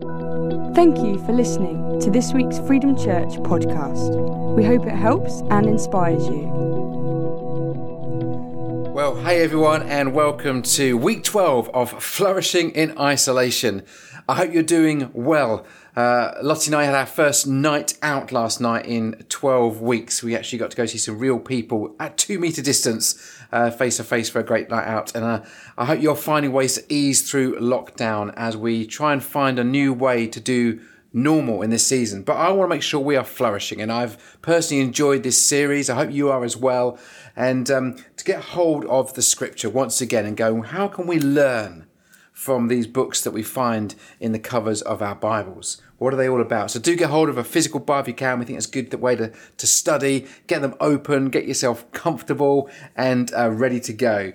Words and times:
Thank 0.00 0.98
you 0.98 1.20
for 1.26 1.32
listening 1.32 1.98
to 2.02 2.08
this 2.08 2.32
week's 2.32 2.60
Freedom 2.60 2.96
Church 2.96 3.30
podcast. 3.40 4.54
We 4.54 4.64
hope 4.64 4.86
it 4.86 4.94
helps 4.94 5.40
and 5.50 5.66
inspires 5.66 6.24
you. 6.28 6.46
Well, 8.94 9.16
hey 9.16 9.42
everyone, 9.42 9.82
and 9.82 10.14
welcome 10.14 10.62
to 10.62 10.96
week 10.96 11.24
12 11.24 11.70
of 11.70 12.00
Flourishing 12.00 12.70
in 12.70 12.96
Isolation. 12.96 13.82
I 14.30 14.34
hope 14.34 14.52
you're 14.52 14.62
doing 14.62 15.10
well. 15.14 15.64
Uh, 15.96 16.34
Lottie 16.42 16.68
and 16.68 16.74
I 16.74 16.84
had 16.84 16.94
our 16.94 17.06
first 17.06 17.46
night 17.46 17.96
out 18.02 18.30
last 18.30 18.60
night 18.60 18.84
in 18.84 19.24
12 19.30 19.80
weeks. 19.80 20.22
We 20.22 20.36
actually 20.36 20.58
got 20.58 20.70
to 20.70 20.76
go 20.76 20.84
see 20.84 20.98
some 20.98 21.18
real 21.18 21.38
people 21.38 21.96
at 21.98 22.18
two 22.18 22.38
meter 22.38 22.60
distance, 22.60 23.14
face 23.78 23.96
to 23.96 24.04
face 24.04 24.28
for 24.28 24.38
a 24.38 24.44
great 24.44 24.68
night 24.68 24.86
out. 24.86 25.14
And 25.14 25.24
uh, 25.24 25.44
I 25.78 25.86
hope 25.86 26.02
you're 26.02 26.14
finding 26.14 26.52
ways 26.52 26.74
to 26.74 26.84
ease 26.92 27.28
through 27.28 27.58
lockdown 27.58 28.34
as 28.36 28.54
we 28.54 28.86
try 28.86 29.14
and 29.14 29.24
find 29.24 29.58
a 29.58 29.64
new 29.64 29.94
way 29.94 30.26
to 30.26 30.40
do 30.40 30.80
normal 31.10 31.62
in 31.62 31.70
this 31.70 31.86
season. 31.86 32.22
But 32.22 32.36
I 32.36 32.50
want 32.50 32.70
to 32.70 32.74
make 32.76 32.82
sure 32.82 33.00
we 33.00 33.16
are 33.16 33.24
flourishing. 33.24 33.80
And 33.80 33.90
I've 33.90 34.38
personally 34.42 34.82
enjoyed 34.82 35.22
this 35.22 35.42
series. 35.42 35.88
I 35.88 35.94
hope 35.94 36.12
you 36.12 36.30
are 36.30 36.44
as 36.44 36.54
well. 36.54 36.98
And 37.34 37.70
um, 37.70 37.96
to 38.18 38.24
get 38.24 38.44
hold 38.44 38.84
of 38.84 39.14
the 39.14 39.22
scripture 39.22 39.70
once 39.70 40.02
again 40.02 40.26
and 40.26 40.36
go, 40.36 40.60
how 40.60 40.86
can 40.86 41.06
we 41.06 41.18
learn? 41.18 41.87
From 42.38 42.68
these 42.68 42.86
books 42.86 43.20
that 43.22 43.32
we 43.32 43.42
find 43.42 43.96
in 44.20 44.30
the 44.30 44.38
covers 44.38 44.80
of 44.82 45.02
our 45.02 45.16
Bibles. 45.16 45.82
What 45.98 46.14
are 46.14 46.16
they 46.16 46.28
all 46.28 46.40
about? 46.40 46.70
So 46.70 46.78
do 46.78 46.94
get 46.94 47.10
hold 47.10 47.28
of 47.28 47.36
a 47.36 47.42
physical 47.42 47.80
Bible 47.80 48.02
if 48.02 48.08
you 48.08 48.14
can. 48.14 48.38
We 48.38 48.44
think 48.44 48.58
it's 48.58 48.68
a 48.68 48.70
good 48.70 48.94
way 48.94 49.16
to, 49.16 49.32
to 49.56 49.66
study, 49.66 50.24
get 50.46 50.62
them 50.62 50.76
open, 50.78 51.30
get 51.30 51.48
yourself 51.48 51.90
comfortable 51.90 52.70
and 52.94 53.34
uh, 53.34 53.50
ready 53.50 53.80
to 53.80 53.92
go. 53.92 54.32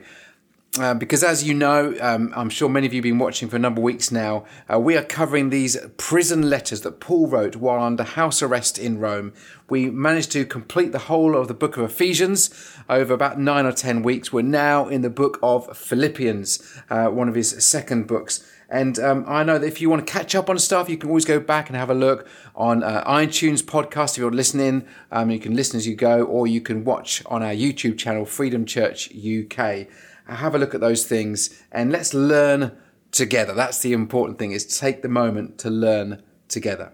Uh, 0.80 0.96
because 0.96 1.24
as 1.24 1.44
you 1.44 1.54
know, 1.54 1.96
um, 2.02 2.34
I'm 2.36 2.50
sure 2.50 2.68
many 2.68 2.88
of 2.88 2.94
you 2.94 2.98
have 2.98 3.04
been 3.04 3.20
watching 3.20 3.48
for 3.48 3.58
a 3.58 3.60
number 3.60 3.80
of 3.80 3.84
weeks 3.84 4.12
now, 4.12 4.46
uh, 4.72 4.80
we 4.80 4.98
are 4.98 5.04
covering 5.04 5.52
these 5.52 5.78
prison 5.98 6.50
letters 6.50 6.82
that 6.82 7.00
Paul 7.00 7.28
wrote 7.28 7.56
while 7.56 7.84
under 7.84 8.02
house 8.02 8.42
arrest 8.42 8.80
in 8.80 8.98
Rome. 8.98 9.34
We 9.70 9.92
managed 9.92 10.32
to 10.32 10.46
complete 10.46 10.92
the 10.92 11.00
whole 11.00 11.38
of 11.38 11.48
the 11.48 11.54
book 11.54 11.78
of 11.78 11.84
Ephesians 11.84 12.50
over 12.90 13.14
about 13.14 13.40
nine 13.40 13.68
or 13.68 13.72
ten 13.72 14.02
weeks. 14.02 14.34
We're 14.34 14.42
now 14.42 14.88
in 14.88 15.04
the 15.04 15.12
book 15.12 15.38
of 15.44 15.78
Philippians, 15.78 16.82
uh, 16.90 17.10
one 17.10 17.30
of 17.30 17.36
his 17.36 17.64
second 17.64 18.08
books. 18.08 18.44
And 18.68 18.98
um, 18.98 19.26
I 19.28 19.44
know 19.44 19.60
that 19.60 19.68
if 19.68 19.80
you 19.80 19.92
want 19.92 20.08
to 20.08 20.12
catch 20.12 20.34
up 20.34 20.50
on 20.50 20.58
stuff, 20.58 20.90
you 20.90 20.98
can 20.98 21.10
always 21.10 21.26
go 21.26 21.40
back 21.40 21.70
and 21.70 21.78
have 21.78 21.92
a 21.92 21.94
look 21.94 22.28
on 22.56 22.82
uh, 22.82 23.04
iTunes 23.08 23.62
podcast 23.62 24.14
if 24.14 24.18
you're 24.18 24.32
listening. 24.32 24.88
Um, 25.12 25.30
you 25.30 25.38
can 25.38 25.56
listen 25.56 25.78
as 25.78 25.86
you 25.86 25.96
go, 25.96 26.24
or 26.24 26.48
you 26.48 26.62
can 26.62 26.84
watch 26.84 27.22
on 27.28 27.44
our 27.44 27.52
YouTube 27.52 28.00
channel, 28.00 28.26
Freedom 28.26 28.66
Church 28.66 29.12
UK 29.16 29.88
have 30.28 30.56
a 30.56 30.58
look 30.58 30.74
at 30.74 30.82
those 30.82 31.06
things 31.06 31.62
and 31.72 31.92
let's 31.92 32.14
learn 32.14 32.72
together. 33.12 33.54
That's 33.54 33.80
the 33.80 33.94
important 33.94 34.40
thing 34.40 34.52
is 34.52 34.78
take 34.78 35.02
the 35.02 35.10
moment 35.10 35.58
to 35.60 35.70
learn 35.70 36.24
together. 36.48 36.94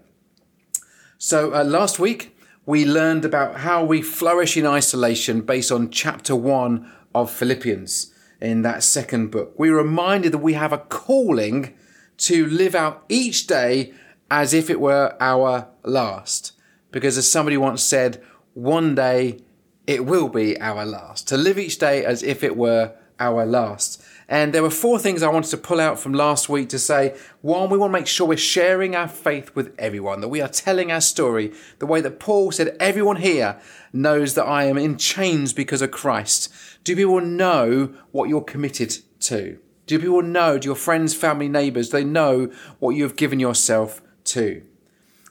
So 1.18 1.54
uh, 1.54 1.64
last 1.64 1.98
week 1.98 2.36
we 2.66 2.84
learned 2.84 3.24
about 3.24 3.58
how 3.58 3.84
we 3.84 4.02
flourish 4.02 4.56
in 4.56 4.66
isolation 4.66 5.40
based 5.40 5.72
on 5.72 5.90
chapter 5.90 6.36
one 6.36 6.90
of 7.14 7.30
Philippians 7.30 8.14
in 8.40 8.62
that 8.62 8.82
second 8.82 9.30
book. 9.30 9.54
We 9.58 9.70
were 9.70 9.82
reminded 9.82 10.32
that 10.32 10.38
we 10.38 10.54
have 10.54 10.72
a 10.72 10.78
calling 10.78 11.74
to 12.18 12.46
live 12.46 12.74
out 12.74 13.04
each 13.08 13.46
day 13.46 13.92
as 14.30 14.54
if 14.54 14.70
it 14.70 14.80
were 14.80 15.16
our 15.20 15.68
last. 15.82 16.52
Because 16.90 17.18
as 17.18 17.30
somebody 17.30 17.56
once 17.56 17.82
said, 17.82 18.22
one 18.54 18.94
day 18.94 19.40
it 19.86 20.04
will 20.04 20.28
be 20.28 20.60
our 20.60 20.84
last. 20.84 21.28
To 21.28 21.36
live 21.36 21.58
each 21.58 21.78
day 21.78 22.04
as 22.04 22.22
if 22.22 22.44
it 22.44 22.56
were 22.56 22.94
our 23.20 23.46
last. 23.46 24.02
And 24.28 24.52
there 24.52 24.62
were 24.62 24.70
four 24.70 24.98
things 24.98 25.22
I 25.22 25.28
wanted 25.28 25.50
to 25.50 25.56
pull 25.56 25.80
out 25.80 25.98
from 25.98 26.14
last 26.14 26.48
week 26.48 26.68
to 26.70 26.78
say. 26.78 27.16
One, 27.42 27.68
we 27.68 27.76
want 27.76 27.92
to 27.92 27.98
make 27.98 28.06
sure 28.06 28.26
we're 28.26 28.36
sharing 28.36 28.94
our 28.94 29.08
faith 29.08 29.54
with 29.54 29.74
everyone, 29.78 30.20
that 30.20 30.28
we 30.28 30.40
are 30.40 30.48
telling 30.48 30.90
our 30.90 31.00
story 31.00 31.52
the 31.80 31.86
way 31.86 32.00
that 32.00 32.20
Paul 32.20 32.52
said, 32.52 32.76
everyone 32.78 33.16
here 33.16 33.60
knows 33.92 34.34
that 34.34 34.46
I 34.46 34.64
am 34.64 34.78
in 34.78 34.96
chains 34.96 35.52
because 35.52 35.82
of 35.82 35.90
Christ. 35.90 36.52
Do 36.84 36.94
people 36.96 37.20
know 37.20 37.92
what 38.12 38.28
you're 38.28 38.40
committed 38.40 38.96
to? 39.20 39.58
Do 39.86 39.98
people 39.98 40.22
know, 40.22 40.58
do 40.58 40.68
your 40.68 40.76
friends, 40.76 41.14
family, 41.14 41.48
neighbours, 41.48 41.90
they 41.90 42.04
know 42.04 42.52
what 42.78 42.94
you 42.94 43.02
have 43.02 43.16
given 43.16 43.40
yourself 43.40 44.00
to? 44.26 44.62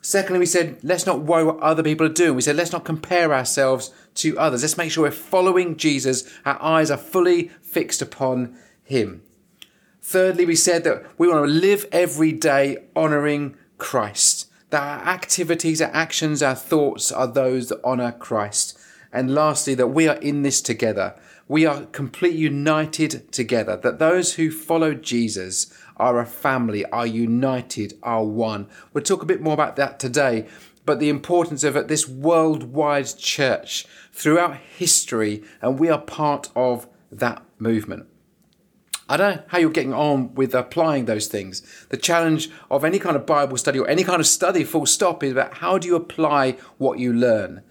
Secondly, 0.02 0.40
we 0.40 0.46
said, 0.46 0.78
let's 0.84 1.06
not 1.06 1.22
worry 1.22 1.46
what 1.46 1.59
other 1.59 1.84
people 1.84 2.06
are 2.06 2.09
doing. 2.09 2.36
We 2.36 2.42
said, 2.42 2.56
let's 2.56 2.72
not 2.72 2.86
compare 2.86 3.34
ourselves 3.34 3.94
to 4.19 4.38
others. 4.40 4.62
Let's 4.62 4.78
make 4.78 4.91
sure 4.91 5.03
we're 5.03 5.12
following 5.12 5.78
Jesus. 5.78 6.30
Our 6.46 6.62
eyes 6.62 6.91
are 6.91 6.97
fully 6.97 7.50
fixed 7.62 8.02
upon 8.02 8.57
Him. 8.84 9.24
Thirdly, 10.02 10.46
we 10.46 10.56
said 10.56 10.84
that 10.85 11.06
we 11.18 11.28
want 11.28 11.46
to 11.46 11.52
live 11.52 11.85
every 11.91 12.31
day 12.31 12.78
honoring 12.96 13.56
Christ. 13.78 14.50
That 14.69 14.81
our 14.81 15.13
activities, 15.13 15.81
our 15.81 15.91
actions, 15.94 16.41
our 16.41 16.56
thoughts 16.56 17.12
are 17.12 17.28
those 17.28 17.69
that 17.69 17.81
honor 17.84 18.12
Christ. 18.12 18.80
And 19.12 19.34
lastly, 19.34 19.74
that 19.75 19.88
we 19.88 20.07
are 20.07 20.18
in 20.18 20.44
this 20.44 20.62
together. 20.62 21.16
We 21.47 21.66
are 21.66 21.86
completely 21.88 22.40
united 22.40 23.31
together. 23.31 23.75
That 23.75 23.97
those 24.00 24.36
who 24.36 24.51
follow 24.51 24.94
Jesus 24.94 25.74
are 25.97 26.19
a 26.19 26.25
family, 26.25 26.86
are 26.86 27.07
united, 27.07 27.97
are 28.01 28.24
one. 28.24 28.68
We'll 28.94 29.03
talk 29.03 29.22
a 29.22 29.28
bit 29.28 29.41
more 29.41 29.53
about 29.53 29.75
that 29.75 30.00
today, 30.00 30.47
but 30.89 31.00
the 31.00 31.09
importance 31.09 31.63
of 31.63 31.75
it, 31.75 31.88
this 31.88 32.09
worldwide 32.09 33.16
church 33.16 33.85
throughout 34.11 34.57
history, 34.57 35.44
and 35.61 35.77
we 35.77 35.88
are 35.88 36.01
part 36.01 36.50
of 36.55 36.88
that 37.11 37.44
movement. 37.59 38.07
I 39.07 39.16
don't 39.16 39.35
know 39.35 39.44
how 39.50 39.59
you're 39.59 39.69
getting 39.69 39.94
on 39.94 40.33
with 40.33 40.55
applying 40.55 41.05
those 41.05 41.27
things. 41.27 41.61
The 41.89 41.97
challenge 41.97 42.50
of 42.72 42.83
any 42.83 42.97
kind 42.97 43.16
of 43.16 43.27
Bible 43.27 43.55
study 43.57 43.77
or 43.77 43.88
any 43.88 44.03
kind 44.03 44.19
of 44.19 44.25
study, 44.25 44.63
full 44.63 44.88
stop, 44.88 45.22
is 45.22 45.33
about 45.33 45.57
how 45.57 45.77
do 45.77 45.88
you 45.88 45.95
apply 45.95 46.53
what 46.79 46.97
you 46.97 47.13
learn? 47.13 47.61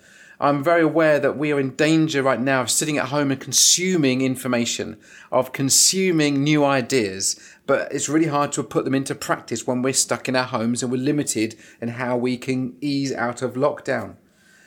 I'm 0.41 0.62
very 0.62 0.82
aware 0.82 1.19
that 1.19 1.37
we 1.37 1.53
are 1.53 1.59
in 1.59 1.75
danger 1.75 2.22
right 2.22 2.41
now 2.41 2.60
of 2.60 2.71
sitting 2.71 2.97
at 2.97 3.09
home 3.09 3.32
and 3.32 3.41
consuming 3.41 4.21
information, 4.21 4.97
of 5.32 5.53
consuming 5.53 6.44
new 6.44 6.65
ideas, 6.65 7.41
but 7.66 7.93
it's 7.93 8.09
really 8.09 8.28
hard 8.28 8.53
to 8.53 8.62
put 8.62 8.84
them 8.84 8.94
into 8.94 9.16
practice 9.16 9.66
when 9.66 9.82
we're 9.82 9.94
stuck 9.94 10.28
in 10.28 10.37
our 10.37 10.44
homes 10.44 10.81
and 10.81 10.93
we're 10.93 11.03
limited 11.03 11.56
in 11.81 11.88
how 11.88 12.16
we 12.16 12.37
can 12.37 12.77
ease 12.81 13.12
out 13.12 13.43
of 13.43 13.54
lockdown. 13.54 14.15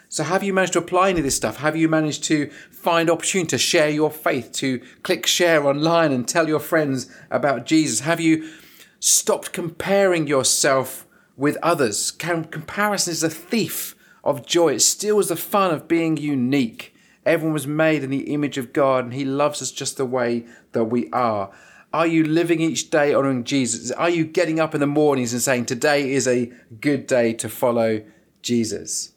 So, 0.10 0.26
have 0.26 0.44
you 0.44 0.54
managed 0.54 0.74
to 0.74 0.80
apply 0.80 1.12
any 1.12 1.20
of 1.20 1.24
this 1.24 1.38
stuff? 1.38 1.58
Have 1.58 1.78
you 1.78 1.88
managed 1.88 2.26
to 2.26 2.50
find 2.70 3.10
opportunity 3.10 3.48
to 3.52 3.58
share 3.58 3.90
your 3.90 4.12
faith, 4.12 4.52
to 4.56 4.82
click 5.04 5.26
share 5.26 5.66
online 5.66 6.12
and 6.12 6.28
tell 6.28 6.50
your 6.50 6.60
friends 6.60 7.10
about 7.30 7.66
Jesus? 7.66 8.02
Have 8.02 8.20
you 8.20 8.52
stopped 9.00 9.54
comparing 9.54 10.28
yourself 10.28 11.08
with 11.38 11.56
others? 11.64 12.12
Comparison 12.12 13.14
is 13.14 13.24
a 13.24 13.30
thief 13.30 13.96
of 14.24 14.46
joy. 14.46 14.76
It 14.76 14.82
steals 14.82 15.30
the 15.30 15.36
fun 15.36 15.74
of 15.74 15.88
being 15.88 16.18
unique. 16.18 16.94
Everyone 17.26 17.54
was 17.54 17.68
made 17.68 18.04
in 18.04 18.10
the 18.10 18.34
image 18.34 18.58
of 18.58 18.74
God 18.74 19.06
and 19.06 19.14
He 19.14 19.26
loves 19.26 19.62
us 19.62 19.72
just 19.72 19.98
the 19.98 20.06
way 20.06 20.46
that 20.72 20.86
we 20.86 21.10
are. 21.12 21.52
Are 21.94 22.08
you 22.08 22.24
living 22.24 22.62
each 22.62 22.90
day 22.90 23.14
honoring 23.14 23.44
Jesus? 23.44 23.92
Are 23.92 24.10
you 24.10 24.24
getting 24.24 24.60
up 24.60 24.74
in 24.74 24.80
the 24.80 24.88
mornings 24.88 25.34
and 25.34 25.42
saying, 25.42 25.66
Today 25.66 26.12
is 26.12 26.28
a 26.28 26.52
good 26.80 27.06
day 27.06 27.34
to 27.34 27.50
follow 27.50 28.04
Jesus? 28.42 29.12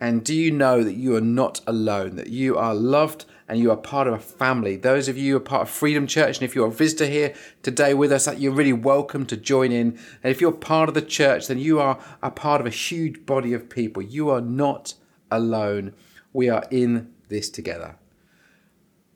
And 0.00 0.24
do 0.24 0.34
you 0.34 0.50
know 0.50 0.82
that 0.82 0.94
you 0.94 1.14
are 1.14 1.20
not 1.20 1.60
alone, 1.64 2.16
that 2.16 2.28
you 2.28 2.58
are 2.58 2.74
loved 2.74 3.24
and 3.48 3.58
you 3.58 3.70
are 3.70 3.76
part 3.76 4.06
of 4.06 4.14
a 4.14 4.18
family? 4.18 4.76
Those 4.76 5.08
of 5.08 5.16
you 5.16 5.32
who 5.32 5.36
are 5.36 5.40
part 5.40 5.62
of 5.62 5.70
Freedom 5.70 6.06
Church, 6.06 6.38
and 6.38 6.44
if 6.44 6.54
you're 6.54 6.68
a 6.68 6.70
visitor 6.70 7.06
here 7.06 7.34
today 7.62 7.94
with 7.94 8.12
us, 8.12 8.26
you're 8.38 8.52
really 8.52 8.72
welcome 8.72 9.26
to 9.26 9.36
join 9.36 9.72
in. 9.72 9.98
And 10.22 10.30
if 10.30 10.40
you're 10.40 10.52
part 10.52 10.88
of 10.88 10.94
the 10.94 11.02
church, 11.02 11.46
then 11.46 11.58
you 11.58 11.80
are 11.80 11.98
a 12.22 12.30
part 12.30 12.60
of 12.60 12.66
a 12.66 12.70
huge 12.70 13.26
body 13.26 13.52
of 13.52 13.68
people. 13.68 14.02
You 14.02 14.30
are 14.30 14.40
not 14.40 14.94
alone. 15.30 15.94
We 16.32 16.48
are 16.48 16.64
in 16.70 17.12
this 17.28 17.50
together. 17.50 17.96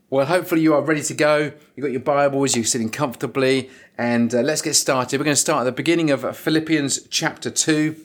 Well, 0.09 0.27
hopefully 0.27 0.61
you 0.61 0.73
are 0.73 0.83
ready 0.83 1.03
to 1.03 1.15
go. 1.15 1.53
You've 1.75 1.83
got 1.83 1.91
your 1.91 2.01
Bibles, 2.01 2.55
you're 2.55 2.65
sitting 2.65 2.91
comfortably, 2.91 3.71
and 3.99 4.33
uh, 4.33 4.41
let's 4.41 4.63
get 4.63 4.75
started. 4.75 5.19
We're 5.19 5.25
going 5.25 5.35
to 5.35 5.41
start 5.41 5.63
at 5.63 5.65
the 5.65 5.73
beginning 5.73 6.13
of 6.13 6.37
Philippians 6.37 7.09
chapter 7.09 7.51
2. 7.51 7.97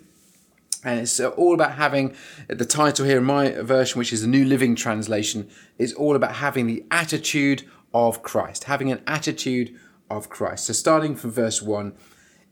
And 0.84 1.00
it's 1.00 1.20
uh, 1.20 1.30
all 1.30 1.54
about 1.54 1.74
having 1.74 2.16
the 2.48 2.66
title 2.66 3.06
here 3.06 3.20
in 3.20 3.24
my 3.24 3.52
version, 3.52 4.00
which 4.00 4.12
is 4.12 4.22
the 4.22 4.28
New 4.28 4.46
Living 4.46 4.76
Translation, 4.76 5.50
is 5.78 5.94
all 5.94 6.16
about 6.16 6.36
having 6.36 6.68
the 6.68 6.84
attitude 6.90 7.64
of 7.94 8.24
Christ, 8.24 8.64
having 8.66 8.92
an 8.92 9.02
attitude 9.06 9.78
of 10.10 10.30
Christ. 10.30 10.66
So, 10.66 10.74
starting 10.74 11.16
from 11.16 11.32
verse 11.32 11.62
1, 11.62 11.94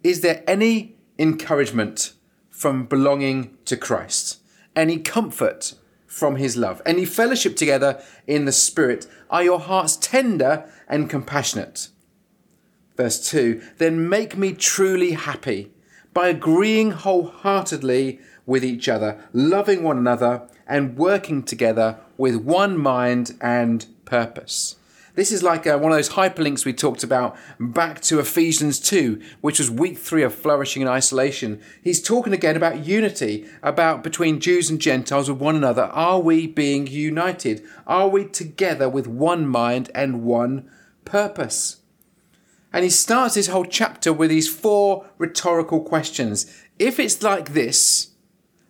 is 0.03 0.21
there 0.21 0.43
any 0.47 0.95
encouragement 1.17 2.13
from 2.49 2.85
belonging 2.85 3.57
to 3.65 3.75
Christ? 3.75 4.39
Any 4.75 4.99
comfort 4.99 5.73
from 6.05 6.35
his 6.35 6.55
love? 6.55 6.81
Any 6.85 7.05
fellowship 7.05 7.55
together 7.55 8.01
in 8.27 8.45
the 8.45 8.51
Spirit? 8.51 9.07
Are 9.29 9.43
your 9.43 9.59
hearts 9.59 9.97
tender 9.97 10.69
and 10.87 11.09
compassionate? 11.09 11.89
Verse 12.95 13.29
2 13.29 13.61
Then 13.77 14.07
make 14.07 14.37
me 14.37 14.53
truly 14.53 15.11
happy 15.11 15.71
by 16.19 16.27
agreeing 16.27 16.91
wholeheartedly 16.91 18.19
with 18.45 18.61
each 18.61 18.89
other, 18.89 19.23
loving 19.31 19.83
one 19.83 19.97
another, 19.97 20.41
and 20.67 20.97
working 20.97 21.41
together 21.41 21.97
with 22.17 22.35
one 22.35 22.77
mind 22.77 23.37
and 23.39 23.85
purpose. 24.03 24.75
This 25.15 25.31
is 25.31 25.43
like 25.43 25.65
uh, 25.65 25.77
one 25.77 25.93
of 25.93 25.97
those 25.97 26.09
hyperlinks 26.09 26.65
we 26.65 26.73
talked 26.73 27.05
about 27.05 27.37
back 27.57 28.01
to 28.01 28.19
Ephesians 28.19 28.81
2, 28.81 29.21
which 29.39 29.59
was 29.59 29.71
week 29.71 29.97
three 29.97 30.23
of 30.23 30.35
flourishing 30.35 30.81
in 30.81 30.89
isolation. 30.89 31.61
He's 31.81 32.01
talking 32.03 32.33
again 32.33 32.57
about 32.57 32.85
unity, 32.85 33.47
about 33.63 34.03
between 34.03 34.41
Jews 34.41 34.69
and 34.69 34.81
Gentiles 34.81 35.29
with 35.29 35.39
one 35.39 35.55
another. 35.55 35.83
Are 35.83 36.19
we 36.19 36.47
being 36.47 36.85
united? 36.85 37.63
Are 37.87 38.09
we 38.09 38.25
together 38.25 38.89
with 38.89 39.07
one 39.07 39.47
mind 39.47 39.89
and 39.95 40.25
one 40.25 40.69
purpose? 41.05 41.78
And 42.71 42.83
he 42.83 42.89
starts 42.89 43.35
his 43.35 43.47
whole 43.47 43.65
chapter 43.65 44.13
with 44.13 44.29
these 44.29 44.47
four 44.47 45.09
rhetorical 45.17 45.81
questions. 45.81 46.45
If 46.77 46.99
it's 46.99 47.23
like 47.23 47.53
this, 47.53 48.11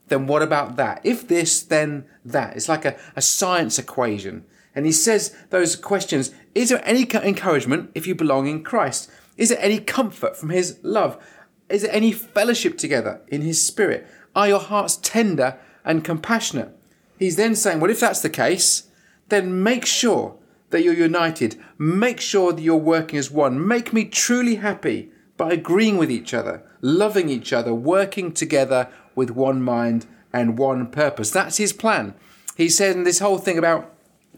then 0.07 0.28
what 0.28 0.42
about 0.42 0.75
that? 0.78 1.01
If 1.04 1.28
this, 1.28 1.62
then 1.62 2.06
that. 2.25 2.56
It's 2.56 2.69
like 2.69 2.86
a, 2.86 2.98
a 3.16 3.22
science 3.22 3.78
equation. 3.78 4.46
And 4.74 4.86
he 4.86 4.92
says 4.92 5.36
those 5.50 5.75
questions 5.75 6.31
Is 6.56 6.69
there 6.69 6.81
any 6.84 7.01
encouragement 7.13 7.92
if 7.94 8.07
you 8.07 8.16
belong 8.16 8.48
in 8.48 8.63
Christ? 8.63 9.10
Is 9.38 9.50
there 9.50 9.62
any 9.62 9.80
comfort 9.80 10.36
from 10.36 10.50
his 10.50 10.80
love? 10.84 11.22
Is 11.69 11.84
there 11.84 11.94
any 11.94 12.12
fellowship 12.12 12.78
together 12.78 13.22
in 13.28 13.42
his 13.42 13.66
spirit? 13.66 14.07
Are 14.36 14.48
your 14.48 14.60
hearts 14.60 14.98
tender 14.98 15.57
and 15.84 16.04
compassionate? 16.04 16.75
He's 17.18 17.36
then 17.36 17.56
saying, 17.56 17.80
Well, 17.80 17.92
if 17.92 18.00
that's 18.00 18.22
the 18.22 18.30
case, 18.30 18.84
then 19.28 19.62
make 19.62 19.86
sure 19.86 20.38
that 20.69 20.83
you're 20.83 20.94
united. 20.94 21.60
Make 21.77 22.19
sure 22.19 22.54
that 22.54 22.62
you're 22.62 22.75
working 22.75 23.19
as 23.19 23.31
one. 23.31 23.66
Make 23.66 23.94
me 23.94 24.06
truly 24.06 24.56
happy 24.56 25.12
by 25.38 25.51
agreeing 25.51 25.98
with 25.98 26.12
each 26.12 26.33
other, 26.33 26.63
loving 26.81 27.30
each 27.30 27.54
other, 27.54 27.74
working 27.74 28.31
together 28.31 28.89
with 29.16 29.31
one 29.31 29.62
mind 29.62 30.06
and 30.33 30.57
one 30.57 30.88
purpose. 30.88 31.31
That's 31.31 31.57
his 31.57 31.74
plan. 31.74 32.13
He 32.56 32.69
said 32.69 32.95
in 32.95 33.04
this 33.04 33.19
whole 33.19 33.38
thing 33.38 33.57
about 33.57 33.94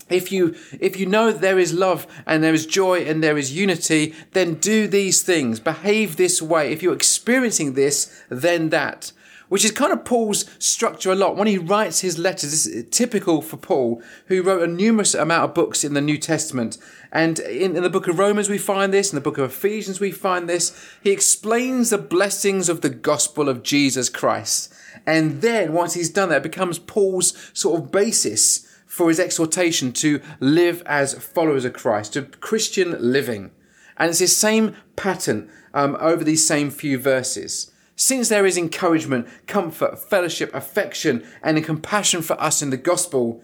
if 0.09 0.31
you 0.31 0.55
if 0.79 0.99
you 0.99 1.05
know 1.05 1.31
there 1.31 1.59
is 1.59 1.73
love 1.73 2.05
and 2.25 2.43
there 2.43 2.53
is 2.53 2.65
joy 2.65 2.99
and 2.99 3.23
there 3.23 3.37
is 3.37 3.53
unity 3.53 4.13
then 4.31 4.55
do 4.55 4.87
these 4.87 5.21
things 5.21 5.59
behave 5.59 6.15
this 6.15 6.41
way 6.41 6.71
if 6.71 6.81
you're 6.81 6.93
experiencing 6.93 7.73
this 7.73 8.23
then 8.29 8.69
that 8.69 9.11
which 9.51 9.65
is 9.65 9.71
kind 9.71 9.91
of 9.91 10.05
Paul's 10.05 10.45
structure 10.59 11.11
a 11.11 11.15
lot 11.15 11.35
when 11.35 11.45
he 11.45 11.57
writes 11.57 11.99
his 11.99 12.17
letters 12.17 12.51
this 12.51 12.65
is 12.65 12.89
typical 12.89 13.41
for 13.41 13.57
Paul 13.57 14.01
who 14.27 14.41
wrote 14.41 14.63
a 14.63 14.71
numerous 14.71 15.13
amount 15.13 15.43
of 15.43 15.53
books 15.53 15.83
in 15.83 15.93
the 15.93 15.99
New 15.99 16.17
Testament 16.17 16.77
and 17.11 17.37
in, 17.39 17.75
in 17.75 17.83
the 17.83 17.89
book 17.89 18.07
of 18.07 18.17
Romans 18.17 18.47
we 18.47 18.57
find 18.57 18.93
this 18.93 19.11
in 19.11 19.15
the 19.15 19.21
book 19.21 19.37
of 19.37 19.51
Ephesians 19.51 19.99
we 19.99 20.09
find 20.09 20.47
this 20.47 20.95
he 21.03 21.11
explains 21.11 21.89
the 21.89 21.97
blessings 21.97 22.69
of 22.69 22.79
the 22.79 22.89
gospel 22.89 23.49
of 23.49 23.61
Jesus 23.61 24.07
Christ 24.07 24.73
and 25.05 25.41
then 25.41 25.73
once 25.73 25.95
he's 25.95 26.09
done 26.09 26.29
that 26.29 26.37
it 26.37 26.43
becomes 26.43 26.79
Paul's 26.79 27.33
sort 27.53 27.77
of 27.77 27.91
basis 27.91 28.65
for 28.85 29.09
his 29.09 29.19
exhortation 29.19 29.91
to 29.91 30.21
live 30.39 30.81
as 30.85 31.13
followers 31.13 31.63
of 31.63 31.71
Christ, 31.71 32.13
to 32.13 32.23
Christian 32.23 32.93
living. 32.99 33.51
And 33.95 34.09
it's 34.09 34.19
this 34.19 34.35
same 34.35 34.75
pattern 34.97 35.49
um, 35.73 35.95
over 36.01 36.25
these 36.25 36.45
same 36.45 36.69
few 36.69 36.99
verses. 36.99 37.70
Since 38.01 38.29
there 38.29 38.47
is 38.47 38.57
encouragement, 38.57 39.27
comfort, 39.45 39.99
fellowship, 39.99 40.49
affection, 40.55 41.23
and 41.43 41.55
a 41.55 41.61
compassion 41.61 42.23
for 42.23 42.33
us 42.41 42.63
in 42.63 42.71
the 42.71 42.75
gospel, 42.75 43.43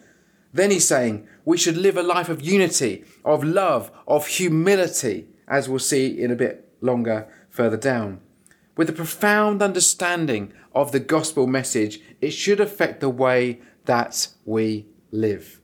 then 0.52 0.72
he's 0.72 0.88
saying 0.88 1.28
we 1.46 1.60
should 1.60 1.78
live 1.78 1.96
a 1.96 2.02
life 2.02 2.28
of 2.28 2.42
unity, 2.42 3.06
of 3.24 3.44
love, 3.44 3.92
of 4.08 4.26
humility, 4.26 5.28
as 5.48 5.70
we'll 5.70 5.78
see 5.78 6.08
in 6.08 6.32
a 6.32 6.36
bit 6.36 6.74
longer 6.82 7.28
further 7.52 7.78
down. 7.78 8.20
With 8.76 8.90
a 8.90 8.94
profound 8.94 9.62
understanding 9.62 10.52
of 10.74 10.92
the 10.92 11.02
gospel 11.02 11.46
message, 11.46 12.00
it 12.20 12.32
should 12.32 12.60
affect 12.60 13.00
the 13.00 13.12
way 13.12 13.62
that 13.86 14.30
we 14.44 14.88
live? 15.12 15.62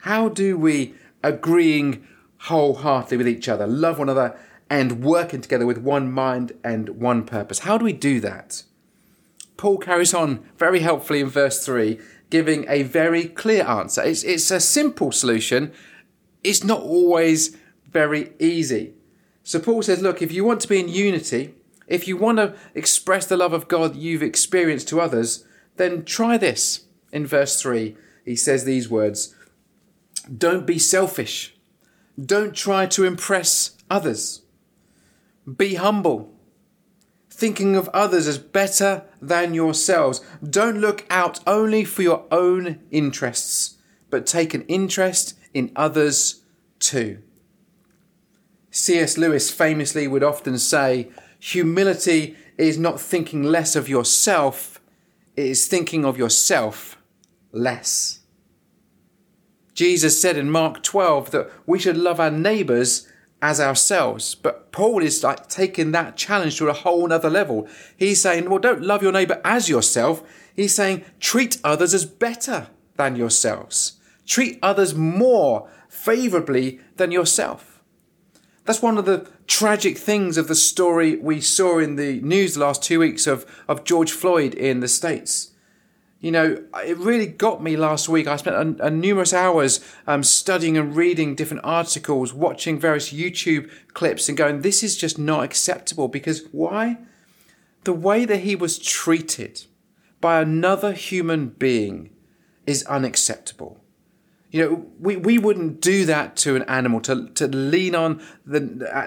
How 0.00 0.28
do 0.28 0.58
we, 0.58 0.92
agreeing 1.24 2.06
wholeheartedly 2.36 3.16
with 3.16 3.28
each 3.28 3.48
other, 3.48 3.66
love 3.66 3.98
one 3.98 4.10
another, 4.10 4.38
and 4.72 5.04
working 5.04 5.42
together 5.42 5.66
with 5.66 5.76
one 5.76 6.10
mind 6.10 6.52
and 6.64 6.88
one 6.88 7.24
purpose? 7.24 7.58
How 7.58 7.76
do 7.76 7.84
we 7.84 7.92
do 7.92 8.20
that? 8.20 8.62
Paul 9.58 9.76
carries 9.76 10.14
on 10.14 10.42
very 10.56 10.80
helpfully 10.80 11.20
in 11.20 11.28
verse 11.28 11.62
3, 11.62 12.00
giving 12.30 12.64
a 12.66 12.82
very 12.82 13.26
clear 13.26 13.64
answer. 13.64 14.02
It's, 14.02 14.24
it's 14.24 14.50
a 14.50 14.60
simple 14.60 15.12
solution, 15.12 15.72
it's 16.42 16.64
not 16.64 16.80
always 16.80 17.54
very 17.90 18.32
easy. 18.38 18.94
So 19.44 19.60
Paul 19.60 19.82
says, 19.82 20.00
look, 20.00 20.22
if 20.22 20.32
you 20.32 20.42
want 20.42 20.62
to 20.62 20.68
be 20.68 20.80
in 20.80 20.88
unity, 20.88 21.54
if 21.86 22.08
you 22.08 22.16
want 22.16 22.38
to 22.38 22.54
express 22.74 23.26
the 23.26 23.36
love 23.36 23.52
of 23.52 23.68
God 23.68 23.94
you've 23.94 24.22
experienced 24.22 24.88
to 24.88 25.00
others, 25.02 25.44
then 25.76 26.04
try 26.04 26.38
this 26.38 26.86
in 27.12 27.26
verse 27.26 27.60
3 27.60 27.94
he 28.24 28.36
says 28.36 28.64
these 28.64 28.88
words 28.88 29.34
Don't 30.34 30.66
be 30.66 30.78
selfish. 30.78 31.54
Don't 32.18 32.54
try 32.54 32.86
to 32.86 33.04
impress 33.04 33.76
others. 33.90 34.42
Be 35.56 35.74
humble, 35.74 36.32
thinking 37.30 37.74
of 37.74 37.88
others 37.88 38.28
as 38.28 38.38
better 38.38 39.04
than 39.20 39.54
yourselves. 39.54 40.20
Don't 40.48 40.78
look 40.78 41.04
out 41.10 41.40
only 41.46 41.84
for 41.84 42.02
your 42.02 42.24
own 42.30 42.80
interests, 42.90 43.78
but 44.10 44.26
take 44.26 44.54
an 44.54 44.62
interest 44.62 45.36
in 45.52 45.72
others 45.74 46.42
too. 46.78 47.18
C.S. 48.70 49.18
Lewis 49.18 49.50
famously 49.50 50.06
would 50.08 50.22
often 50.22 50.58
say, 50.58 51.10
Humility 51.38 52.36
is 52.56 52.78
not 52.78 53.00
thinking 53.00 53.42
less 53.42 53.74
of 53.74 53.88
yourself, 53.88 54.80
it 55.36 55.46
is 55.46 55.66
thinking 55.66 56.04
of 56.04 56.16
yourself 56.16 56.96
less. 57.50 58.20
Jesus 59.74 60.20
said 60.20 60.36
in 60.36 60.50
Mark 60.50 60.82
12 60.82 61.30
that 61.32 61.50
we 61.66 61.78
should 61.78 61.96
love 61.96 62.20
our 62.20 62.30
neighbours 62.30 63.08
as 63.42 63.60
ourselves. 63.60 64.36
But 64.36 64.70
Paul 64.72 65.02
is 65.02 65.22
like 65.22 65.48
taking 65.48 65.90
that 65.90 66.16
challenge 66.16 66.56
to 66.58 66.68
a 66.68 66.72
whole 66.72 67.12
other 67.12 67.28
level. 67.28 67.68
He's 67.96 68.22
saying, 68.22 68.48
well, 68.48 68.60
don't 68.60 68.82
love 68.82 69.02
your 69.02 69.12
neighbour 69.12 69.40
as 69.44 69.68
yourself. 69.68 70.22
He's 70.54 70.74
saying, 70.74 71.04
treat 71.20 71.58
others 71.64 71.92
as 71.92 72.06
better 72.06 72.68
than 72.96 73.16
yourselves. 73.16 73.94
Treat 74.24 74.58
others 74.62 74.94
more 74.94 75.68
favourably 75.88 76.80
than 76.96 77.10
yourself. 77.10 77.82
That's 78.64 78.80
one 78.80 78.96
of 78.96 79.06
the 79.06 79.28
tragic 79.48 79.98
things 79.98 80.38
of 80.38 80.46
the 80.46 80.54
story 80.54 81.16
we 81.16 81.40
saw 81.40 81.80
in 81.80 81.96
the 81.96 82.20
news 82.20 82.54
the 82.54 82.60
last 82.60 82.82
two 82.82 83.00
weeks 83.00 83.26
of, 83.26 83.44
of 83.66 83.82
George 83.82 84.12
Floyd 84.12 84.54
in 84.54 84.78
the 84.78 84.88
States 84.88 85.51
you 86.22 86.30
know, 86.30 86.62
it 86.86 86.96
really 86.98 87.26
got 87.26 87.62
me 87.62 87.76
last 87.76 88.08
week. 88.08 88.28
I 88.28 88.36
spent 88.36 88.80
a, 88.80 88.86
a 88.86 88.90
numerous 88.90 89.34
hours 89.34 89.80
um, 90.06 90.22
studying 90.22 90.78
and 90.78 90.94
reading 90.94 91.34
different 91.34 91.64
articles, 91.64 92.32
watching 92.32 92.78
various 92.78 93.12
YouTube 93.12 93.68
clips, 93.92 94.28
and 94.28 94.38
going, 94.38 94.60
this 94.60 94.84
is 94.84 94.96
just 94.96 95.18
not 95.18 95.42
acceptable. 95.42 96.06
Because 96.06 96.44
why? 96.52 96.98
The 97.82 97.92
way 97.92 98.24
that 98.24 98.38
he 98.38 98.54
was 98.54 98.78
treated 98.78 99.66
by 100.20 100.40
another 100.40 100.92
human 100.92 101.48
being 101.48 102.10
is 102.68 102.84
unacceptable. 102.84 103.81
You 104.52 104.60
know, 104.60 104.86
we, 105.00 105.16
we 105.16 105.38
wouldn't 105.38 105.80
do 105.80 106.04
that 106.04 106.36
to 106.36 106.54
an 106.56 106.62
animal, 106.64 107.00
to, 107.00 107.26
to 107.30 107.48
lean 107.48 107.94
on 107.94 108.22
the 108.44 108.60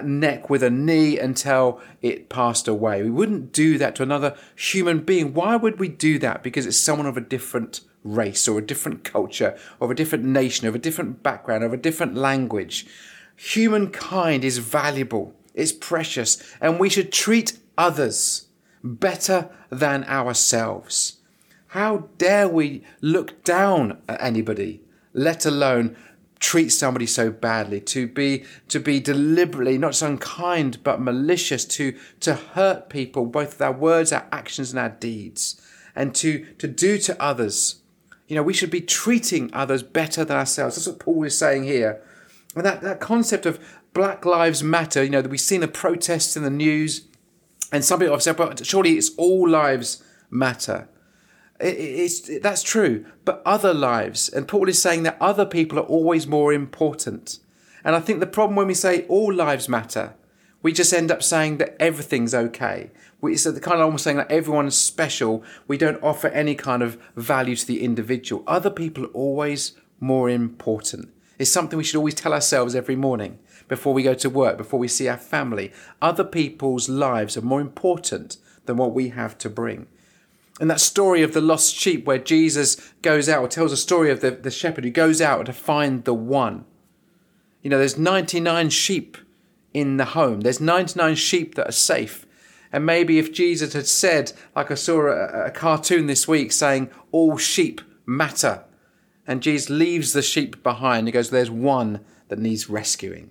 neck 0.04 0.50
with 0.50 0.64
a 0.64 0.70
knee 0.70 1.20
until 1.20 1.80
it 2.02 2.28
passed 2.28 2.66
away. 2.66 3.04
We 3.04 3.10
wouldn't 3.10 3.52
do 3.52 3.78
that 3.78 3.94
to 3.96 4.02
another 4.02 4.36
human 4.56 4.98
being. 5.00 5.34
Why 5.34 5.54
would 5.54 5.78
we 5.78 5.88
do 5.88 6.18
that? 6.18 6.42
Because 6.42 6.66
it's 6.66 6.76
someone 6.76 7.06
of 7.06 7.16
a 7.16 7.20
different 7.20 7.82
race 8.02 8.48
or 8.48 8.58
a 8.58 8.66
different 8.66 9.04
culture, 9.04 9.56
or 9.78 9.92
a 9.92 9.94
different 9.94 10.24
nation, 10.24 10.66
of 10.66 10.74
a 10.74 10.80
different 10.80 11.22
background, 11.22 11.62
of 11.62 11.72
a 11.72 11.76
different 11.76 12.16
language. 12.16 12.84
Humankind 13.36 14.44
is 14.44 14.58
valuable, 14.58 15.32
it's 15.54 15.72
precious, 15.72 16.42
and 16.60 16.80
we 16.80 16.88
should 16.88 17.12
treat 17.12 17.58
others 17.78 18.46
better 18.82 19.48
than 19.70 20.02
ourselves. 20.04 21.18
How 21.68 22.08
dare 22.18 22.48
we 22.48 22.82
look 23.00 23.44
down 23.44 24.02
at 24.08 24.20
anybody? 24.20 24.82
Let 25.16 25.46
alone 25.46 25.96
treat 26.38 26.68
somebody 26.68 27.06
so 27.06 27.30
badly, 27.30 27.80
to 27.80 28.06
be 28.06 28.44
to 28.68 28.78
be 28.78 29.00
deliberately 29.00 29.78
not 29.78 29.92
just 29.92 30.02
unkind 30.02 30.84
but 30.84 31.00
malicious, 31.00 31.64
to 31.64 31.96
to 32.20 32.34
hurt 32.34 32.90
people 32.90 33.26
both 33.26 33.48
with 33.48 33.62
our 33.62 33.72
words, 33.72 34.12
our 34.12 34.26
actions, 34.30 34.70
and 34.70 34.78
our 34.78 34.90
deeds, 34.90 35.60
and 35.96 36.14
to 36.14 36.44
to 36.58 36.68
do 36.68 36.98
to 36.98 37.20
others. 37.20 37.80
You 38.28 38.36
know, 38.36 38.42
we 38.42 38.52
should 38.52 38.70
be 38.70 38.80
treating 38.80 39.50
others 39.54 39.82
better 39.82 40.24
than 40.24 40.36
ourselves. 40.36 40.76
That's 40.76 40.88
what 40.88 40.98
Paul 40.98 41.24
is 41.24 41.38
saying 41.38 41.64
here. 41.64 42.02
And 42.56 42.64
that, 42.64 42.80
that 42.80 42.98
concept 42.98 43.46
of 43.46 43.60
Black 43.92 44.24
Lives 44.26 44.62
Matter, 44.64 45.04
you 45.04 45.10
know, 45.10 45.22
that 45.22 45.30
we've 45.30 45.40
seen 45.40 45.60
the 45.60 45.68
protests 45.68 46.36
in 46.36 46.42
the 46.42 46.50
news, 46.50 47.06
and 47.70 47.84
some 47.84 48.00
people 48.00 48.14
have 48.14 48.22
said, 48.22 48.38
well, 48.38 48.52
surely 48.62 48.98
it's 48.98 49.10
all 49.16 49.48
lives 49.48 50.02
matter. 50.28 50.88
It's, 51.60 52.40
that's 52.40 52.62
true, 52.62 53.06
but 53.24 53.42
other 53.46 53.72
lives, 53.72 54.28
and 54.28 54.46
Paul 54.46 54.68
is 54.68 54.80
saying 54.80 55.04
that 55.04 55.16
other 55.20 55.46
people 55.46 55.78
are 55.78 55.82
always 55.82 56.26
more 56.26 56.52
important. 56.52 57.38
And 57.84 57.94
I 57.94 58.00
think 58.00 58.20
the 58.20 58.26
problem 58.26 58.56
when 58.56 58.66
we 58.66 58.74
say 58.74 59.06
all 59.06 59.32
lives 59.32 59.68
matter, 59.68 60.14
we 60.62 60.72
just 60.72 60.92
end 60.92 61.10
up 61.10 61.22
saying 61.22 61.58
that 61.58 61.76
everything's 61.80 62.34
okay. 62.34 62.90
We, 63.20 63.32
it's 63.32 63.44
kind 63.44 63.80
of 63.80 63.80
almost 63.80 64.04
saying 64.04 64.16
that 64.16 64.32
everyone's 64.32 64.76
special. 64.76 65.44
We 65.68 65.78
don't 65.78 66.02
offer 66.02 66.28
any 66.28 66.54
kind 66.54 66.82
of 66.82 67.00
value 67.14 67.54
to 67.56 67.66
the 67.66 67.82
individual. 67.82 68.42
Other 68.46 68.70
people 68.70 69.04
are 69.04 69.14
always 69.14 69.72
more 70.00 70.28
important. 70.28 71.10
It's 71.38 71.52
something 71.52 71.76
we 71.76 71.84
should 71.84 71.98
always 71.98 72.14
tell 72.14 72.32
ourselves 72.32 72.74
every 72.74 72.96
morning 72.96 73.38
before 73.68 73.94
we 73.94 74.02
go 74.02 74.14
to 74.14 74.30
work, 74.30 74.56
before 74.56 74.80
we 74.80 74.88
see 74.88 75.08
our 75.08 75.16
family. 75.16 75.72
Other 76.02 76.24
people's 76.24 76.88
lives 76.88 77.36
are 77.36 77.42
more 77.42 77.60
important 77.60 78.38
than 78.64 78.76
what 78.76 78.92
we 78.92 79.10
have 79.10 79.38
to 79.38 79.50
bring. 79.50 79.86
And 80.58 80.70
that 80.70 80.80
story 80.80 81.22
of 81.22 81.34
the 81.34 81.40
lost 81.40 81.74
sheep, 81.74 82.06
where 82.06 82.18
Jesus 82.18 82.76
goes 83.02 83.28
out, 83.28 83.42
or 83.42 83.48
tells 83.48 83.72
a 83.72 83.76
story 83.76 84.10
of 84.10 84.20
the, 84.20 84.30
the 84.30 84.50
shepherd 84.50 84.84
who 84.84 84.90
goes 84.90 85.20
out 85.20 85.46
to 85.46 85.52
find 85.52 86.04
the 86.04 86.14
one. 86.14 86.64
You 87.62 87.70
know, 87.70 87.78
there's 87.78 87.98
99 87.98 88.70
sheep 88.70 89.18
in 89.74 89.98
the 89.98 90.06
home, 90.06 90.40
there's 90.40 90.60
99 90.60 91.14
sheep 91.16 91.54
that 91.56 91.68
are 91.68 91.72
safe. 91.72 92.24
And 92.72 92.84
maybe 92.84 93.18
if 93.18 93.32
Jesus 93.32 93.74
had 93.74 93.86
said, 93.86 94.32
like 94.54 94.70
I 94.70 94.74
saw 94.74 95.06
a, 95.06 95.46
a 95.46 95.50
cartoon 95.50 96.06
this 96.06 96.26
week 96.26 96.50
saying, 96.52 96.90
all 97.12 97.36
sheep 97.36 97.80
matter, 98.06 98.64
and 99.26 99.42
Jesus 99.42 99.70
leaves 99.70 100.12
the 100.12 100.22
sheep 100.22 100.62
behind, 100.62 101.08
he 101.08 101.12
goes, 101.12 101.30
There's 101.30 101.50
one 101.50 102.00
that 102.28 102.38
needs 102.38 102.70
rescuing. 102.70 103.30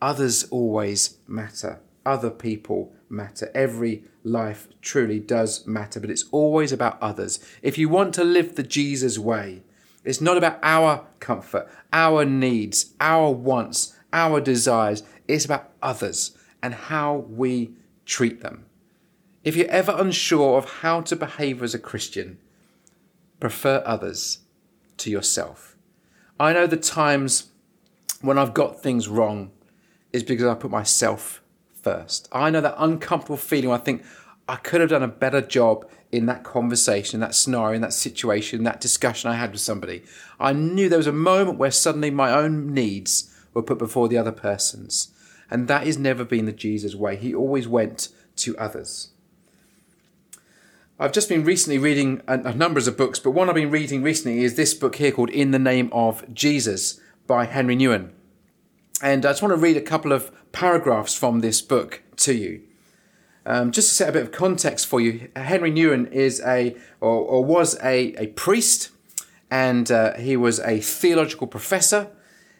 Others 0.00 0.44
always 0.44 1.18
matter. 1.26 1.80
Other 2.06 2.30
people 2.30 2.94
matter. 3.08 3.50
Every 3.54 4.04
life 4.24 4.68
truly 4.80 5.18
does 5.18 5.66
matter, 5.66 6.00
but 6.00 6.10
it's 6.10 6.24
always 6.30 6.72
about 6.72 7.00
others. 7.02 7.38
If 7.62 7.78
you 7.78 7.88
want 7.88 8.14
to 8.14 8.24
live 8.24 8.54
the 8.54 8.62
Jesus 8.62 9.18
way, 9.18 9.62
it's 10.04 10.20
not 10.20 10.36
about 10.36 10.58
our 10.62 11.06
comfort, 11.20 11.68
our 11.92 12.24
needs, 12.24 12.94
our 13.00 13.30
wants, 13.30 13.96
our 14.12 14.40
desires. 14.40 15.02
It's 15.26 15.44
about 15.44 15.70
others 15.82 16.36
and 16.62 16.74
how 16.74 17.26
we 17.28 17.72
treat 18.06 18.40
them. 18.40 18.66
If 19.44 19.56
you're 19.56 19.70
ever 19.70 19.94
unsure 19.96 20.58
of 20.58 20.70
how 20.80 21.00
to 21.02 21.16
behave 21.16 21.62
as 21.62 21.74
a 21.74 21.78
Christian, 21.78 22.38
prefer 23.40 23.82
others 23.84 24.40
to 24.98 25.10
yourself. 25.10 25.76
I 26.40 26.52
know 26.52 26.66
the 26.66 26.76
times 26.76 27.50
when 28.20 28.38
I've 28.38 28.54
got 28.54 28.82
things 28.82 29.08
wrong 29.08 29.50
is 30.12 30.22
because 30.22 30.46
I 30.46 30.54
put 30.54 30.70
myself 30.70 31.42
first. 31.88 32.28
I 32.32 32.50
know 32.50 32.60
that 32.60 32.74
uncomfortable 32.76 33.38
feeling. 33.38 33.70
I 33.70 33.78
think 33.78 34.04
I 34.46 34.56
could 34.56 34.80
have 34.80 34.90
done 34.90 35.02
a 35.02 35.08
better 35.08 35.40
job 35.40 35.88
in 36.12 36.26
that 36.26 36.44
conversation, 36.44 37.20
that 37.20 37.34
scenario, 37.34 37.74
in 37.76 37.82
that 37.82 37.92
situation, 37.92 38.64
that 38.64 38.80
discussion 38.80 39.30
I 39.30 39.36
had 39.36 39.52
with 39.52 39.60
somebody. 39.60 40.02
I 40.38 40.52
knew 40.52 40.88
there 40.88 40.98
was 40.98 41.06
a 41.06 41.12
moment 41.12 41.58
where 41.58 41.70
suddenly 41.70 42.10
my 42.10 42.30
own 42.30 42.72
needs 42.74 43.34
were 43.54 43.62
put 43.62 43.78
before 43.78 44.08
the 44.08 44.18
other 44.18 44.32
person's. 44.32 45.12
And 45.50 45.66
that 45.68 45.86
has 45.86 45.96
never 45.96 46.24
been 46.24 46.44
the 46.44 46.52
Jesus 46.52 46.94
way. 46.94 47.16
He 47.16 47.34
always 47.34 47.66
went 47.66 48.08
to 48.36 48.56
others. 48.58 49.10
I've 51.00 51.12
just 51.12 51.28
been 51.28 51.44
recently 51.44 51.78
reading 51.78 52.22
a, 52.26 52.52
numbers 52.52 52.86
of 52.86 52.96
books, 52.96 53.18
but 53.18 53.30
one 53.30 53.48
I've 53.48 53.54
been 53.54 53.70
reading 53.70 54.02
recently 54.02 54.44
is 54.44 54.56
this 54.56 54.74
book 54.74 54.96
here 54.96 55.12
called 55.12 55.30
In 55.30 55.52
the 55.52 55.58
Name 55.58 55.88
of 55.92 56.34
Jesus 56.34 57.00
by 57.26 57.46
Henri 57.46 57.76
Nouwen. 57.76 58.10
And 59.00 59.24
I 59.24 59.30
just 59.30 59.42
want 59.42 59.52
to 59.52 59.56
read 59.56 59.76
a 59.76 59.82
couple 59.82 60.12
of 60.12 60.32
paragraphs 60.50 61.14
from 61.14 61.40
this 61.40 61.60
book 61.60 62.02
to 62.16 62.34
you. 62.34 62.62
Um, 63.46 63.70
just 63.70 63.88
to 63.90 63.94
set 63.94 64.08
a 64.08 64.12
bit 64.12 64.22
of 64.22 64.32
context 64.32 64.86
for 64.86 65.00
you, 65.00 65.30
Henri 65.36 65.70
Nouwen 65.70 66.10
is 66.10 66.42
a, 66.44 66.76
or, 67.00 67.14
or 67.14 67.44
was 67.44 67.78
a, 67.82 68.14
a 68.18 68.26
priest, 68.28 68.90
and 69.50 69.90
uh, 69.90 70.14
he 70.16 70.36
was 70.36 70.58
a 70.60 70.80
theological 70.80 71.46
professor. 71.46 72.10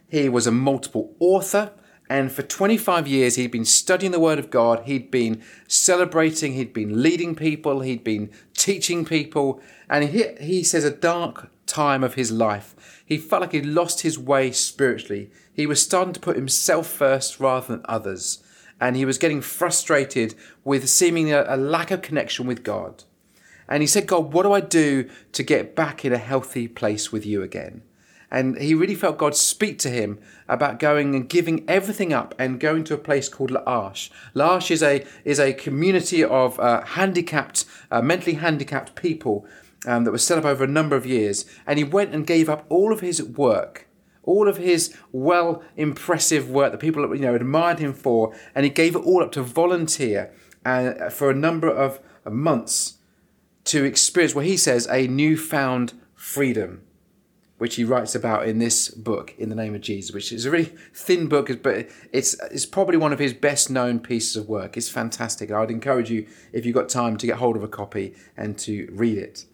He 0.09 0.29
was 0.29 0.47
a 0.47 0.53
multiple 0.53 1.15
author, 1.19 1.73
and 2.09 2.31
for 2.33 2.43
25 2.43 3.07
years 3.07 3.35
he'd 3.35 3.51
been 3.51 3.65
studying 3.65 4.13
the 4.13 4.21
Word 4.21 4.39
of 4.39 4.49
God. 4.49 4.85
He'd 4.85 5.11
been 5.11 5.43
celebrating, 5.67 6.55
he'd 6.55 6.73
been 6.73 7.03
leading 7.03 7.35
people, 7.35 7.81
he'd 7.81 8.05
been 8.05 8.31
teaching 8.55 9.05
people, 9.05 9.61
and 9.91 10.09
he, 10.09 10.25
he 10.41 10.63
says 10.63 10.85
a 10.85 10.91
dark 10.91 11.51
time 11.67 12.03
of 12.03 12.15
his 12.15 12.33
life. 12.33 13.03
He 13.05 13.19
felt 13.19 13.43
like 13.43 13.53
he'd 13.53 13.67
lost 13.67 14.01
his 14.01 14.19
way 14.19 14.53
spiritually. 14.53 15.31
He 15.59 15.67
was 15.67 15.83
starting 15.83 16.13
to 16.13 16.21
put 16.21 16.37
himself 16.37 16.87
first 16.87 17.41
rather 17.41 17.67
than 17.67 17.85
others. 17.87 18.45
And 18.81 18.95
he 18.95 19.05
was 19.05 19.19
getting 19.19 19.41
frustrated 19.41 20.37
with 20.63 20.89
seemingly 20.89 21.33
a, 21.33 21.53
a 21.53 21.57
lack 21.57 21.91
of 21.91 22.01
connection 22.01 22.47
with 22.47 22.63
God. 22.63 23.03
And 23.69 23.83
he 23.83 23.89
said, 23.89 24.07
God, 24.07 24.33
what 24.33 24.45
do 24.45 24.53
I 24.53 24.61
do 24.61 25.11
to 25.33 25.43
get 25.43 25.75
back 25.75 26.05
in 26.05 26.13
a 26.13 26.19
healthy 26.19 26.69
place 26.69 27.11
with 27.11 27.27
you 27.27 27.43
again? 27.43 27.83
And 28.31 28.57
he 28.57 28.73
really 28.73 28.95
felt 28.95 29.19
God 29.19 29.35
speak 29.35 29.81
to 29.81 29.91
him 29.91 30.21
about 30.49 30.79
going 30.79 31.17
and 31.17 31.29
giving 31.29 31.69
everything 31.69 32.13
up 32.13 32.37
and 32.39 32.61
going 32.61 32.85
to 32.85 32.95
a 32.95 32.99
place 32.99 33.29
called 33.29 33.51
L'Arche. 33.51 34.11
L'Arche 34.35 34.71
is 34.71 34.83
a, 34.85 35.05
is 35.25 35.41
a 35.41 35.55
community 35.55 36.23
of 36.23 36.61
uh, 36.61 36.85
handicapped, 36.85 37.65
uh, 37.91 38.01
mentally 38.01 38.35
handicapped 38.35 38.95
people 38.95 39.45
um, 39.89 40.05
that 40.05 40.13
was 40.13 40.25
set 40.25 40.39
up 40.39 40.45
over 40.45 40.63
a 40.63 40.69
number 40.69 40.95
of 40.95 41.05
years. 41.05 41.47
And 41.67 41.79
he 41.79 41.85
went 41.85 42.15
and 42.15 42.25
gave 42.25 42.49
up 42.49 42.65
all 42.69 42.93
of 42.93 43.01
his 43.01 43.21
work 43.21 43.88
all 44.29 44.47
of 44.47 44.59
his 44.59 44.95
well 45.11 45.63
impressive 45.77 46.51
work 46.51 46.71
that 46.71 46.79
people 46.79 47.15
you 47.17 47.23
know 47.23 47.35
admired 47.35 47.79
him 47.79 47.95
for, 47.95 48.37
and 48.55 48.65
he 48.65 48.71
gave 48.71 48.95
it 48.95 48.99
all 48.99 49.23
up 49.23 49.33
to 49.33 49.43
volunteer 49.43 50.33
uh, 50.65 51.09
for 51.09 51.31
a 51.31 51.35
number 51.35 51.69
of 51.69 51.99
months 52.31 52.99
to 53.65 53.85
experience 53.85 54.35
what 54.35 54.45
he 54.45 54.57
says 54.57 54.87
a 54.89 55.07
newfound 55.07 55.95
freedom, 56.15 56.83
which 57.57 57.77
he 57.77 57.85
writes 57.85 58.15
about 58.15 58.47
in 58.47 58.59
this 58.59 58.89
book, 58.89 59.35
in 59.39 59.49
the 59.49 59.55
name 59.55 59.75
of 59.75 59.81
Jesus, 59.81 60.13
which 60.13 60.31
is 60.31 60.45
a 60.45 60.51
really 60.51 60.73
thin 60.93 61.27
book, 61.27 61.51
but 61.63 61.89
it's 62.13 62.35
it's 62.51 62.67
probably 62.67 62.99
one 62.99 63.15
of 63.15 63.19
his 63.19 63.33
best 63.33 63.71
known 63.71 63.99
pieces 63.99 64.37
of 64.37 64.47
work. 64.47 64.77
It's 64.77 64.91
fantastic. 64.91 65.51
I'd 65.51 65.71
encourage 65.71 66.11
you, 66.11 66.27
if 66.53 66.67
you've 66.67 66.75
got 66.75 66.91
time, 66.91 67.17
to 67.17 67.27
get 67.27 67.37
hold 67.39 67.57
of 67.57 67.63
a 67.63 67.69
copy 67.69 68.15
and 68.37 68.59
to 68.59 68.89
read 68.93 69.17
it. 69.17 69.47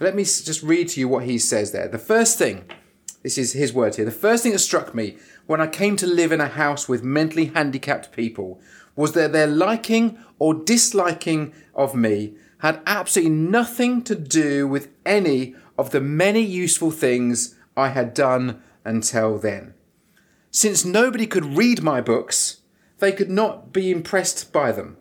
Let 0.00 0.14
me 0.14 0.22
just 0.22 0.62
read 0.62 0.88
to 0.90 1.00
you 1.00 1.08
what 1.08 1.24
he 1.24 1.38
says 1.38 1.72
there. 1.72 1.88
The 1.88 1.98
first 1.98 2.38
thing 2.38 2.64
this 3.22 3.38
is 3.38 3.52
his 3.52 3.72
words 3.72 3.96
here. 3.96 4.04
The 4.04 4.10
first 4.10 4.42
thing 4.42 4.52
that 4.52 4.58
struck 4.58 4.94
me 4.94 5.16
when 5.46 5.60
I 5.60 5.66
came 5.66 5.96
to 5.96 6.06
live 6.06 6.32
in 6.32 6.40
a 6.40 6.48
house 6.48 6.88
with 6.88 7.02
mentally 7.02 7.46
handicapped 7.46 8.12
people 8.12 8.60
was 8.94 9.12
that 9.12 9.32
their 9.32 9.46
liking 9.46 10.18
or 10.38 10.54
disliking 10.54 11.52
of 11.74 11.94
me 11.94 12.34
had 12.58 12.80
absolutely 12.86 13.32
nothing 13.32 14.02
to 14.02 14.14
do 14.14 14.66
with 14.66 14.88
any 15.06 15.54
of 15.76 15.90
the 15.90 16.00
many 16.00 16.40
useful 16.40 16.90
things 16.90 17.54
I 17.76 17.88
had 17.88 18.14
done 18.14 18.62
until 18.84 19.38
then. 19.38 19.74
Since 20.50 20.84
nobody 20.84 21.26
could 21.26 21.56
read 21.56 21.82
my 21.82 22.00
books, 22.00 22.60
they 22.98 23.12
could 23.12 23.30
not 23.30 23.72
be 23.72 23.90
impressed 23.90 24.52
by 24.52 24.72
them. 24.72 24.96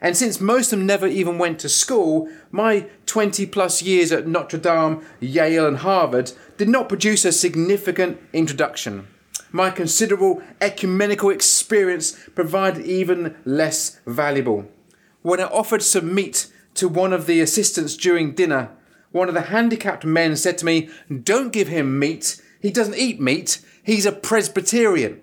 And 0.00 0.16
since 0.16 0.40
most 0.40 0.72
of 0.72 0.78
them 0.78 0.86
never 0.86 1.06
even 1.06 1.36
went 1.36 1.58
to 1.60 1.68
school, 1.68 2.28
my 2.50 2.86
20 3.06 3.46
plus 3.46 3.82
years 3.82 4.12
at 4.12 4.26
Notre 4.26 4.58
Dame, 4.58 5.04
Yale, 5.20 5.66
and 5.66 5.78
Harvard 5.78 6.32
did 6.56 6.68
not 6.68 6.88
produce 6.88 7.24
a 7.24 7.32
significant 7.32 8.18
introduction. 8.32 9.08
My 9.52 9.70
considerable 9.70 10.42
ecumenical 10.60 11.28
experience 11.30 12.12
provided 12.34 12.86
even 12.86 13.36
less 13.44 14.00
valuable. 14.06 14.66
When 15.22 15.40
I 15.40 15.44
offered 15.44 15.82
some 15.82 16.14
meat 16.14 16.46
to 16.74 16.88
one 16.88 17.12
of 17.12 17.26
the 17.26 17.40
assistants 17.40 17.96
during 17.96 18.34
dinner, 18.34 18.70
one 19.12 19.28
of 19.28 19.34
the 19.34 19.42
handicapped 19.42 20.04
men 20.04 20.36
said 20.36 20.56
to 20.58 20.64
me, 20.64 20.88
Don't 21.22 21.52
give 21.52 21.68
him 21.68 21.98
meat. 21.98 22.40
He 22.60 22.70
doesn't 22.70 22.96
eat 22.96 23.20
meat. 23.20 23.60
He's 23.82 24.06
a 24.06 24.12
Presbyterian. 24.12 25.20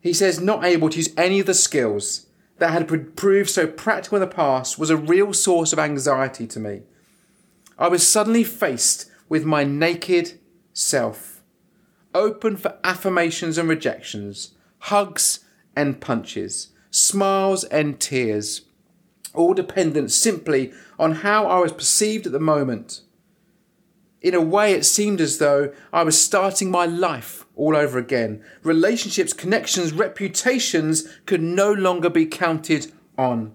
He 0.00 0.12
says, 0.12 0.40
not 0.40 0.64
able 0.64 0.88
to 0.90 0.96
use 0.96 1.12
any 1.16 1.40
of 1.40 1.46
the 1.46 1.54
skills 1.54 2.26
that 2.60 2.72
had 2.72 3.16
proved 3.16 3.48
so 3.48 3.66
practical 3.66 4.16
in 4.16 4.20
the 4.20 4.26
past 4.26 4.78
was 4.78 4.90
a 4.90 4.96
real 4.96 5.32
source 5.32 5.72
of 5.72 5.78
anxiety 5.78 6.46
to 6.46 6.60
me. 6.60 6.82
I 7.78 7.88
was 7.88 8.06
suddenly 8.06 8.44
faced 8.44 9.10
with 9.30 9.46
my 9.46 9.64
naked 9.64 10.38
self, 10.74 11.42
open 12.14 12.58
for 12.58 12.78
affirmations 12.84 13.56
and 13.56 13.66
rejections, 13.66 14.52
hugs 14.80 15.40
and 15.74 16.02
punches, 16.02 16.68
smiles 16.90 17.64
and 17.64 17.98
tears, 17.98 18.66
all 19.32 19.54
dependent 19.54 20.10
simply 20.10 20.72
on 20.98 21.12
how 21.12 21.46
I 21.46 21.60
was 21.60 21.72
perceived 21.72 22.26
at 22.26 22.32
the 22.32 22.40
moment. 22.40 23.00
In 24.20 24.34
a 24.34 24.40
way, 24.40 24.74
it 24.74 24.84
seemed 24.84 25.20
as 25.20 25.38
though 25.38 25.72
I 25.92 26.02
was 26.02 26.20
starting 26.20 26.70
my 26.70 26.84
life 26.84 27.46
all 27.56 27.74
over 27.74 27.98
again. 27.98 28.42
Relationships, 28.62 29.32
connections, 29.32 29.92
reputations 29.92 31.08
could 31.24 31.42
no 31.42 31.72
longer 31.72 32.10
be 32.10 32.26
counted 32.26 32.92
on. 33.16 33.54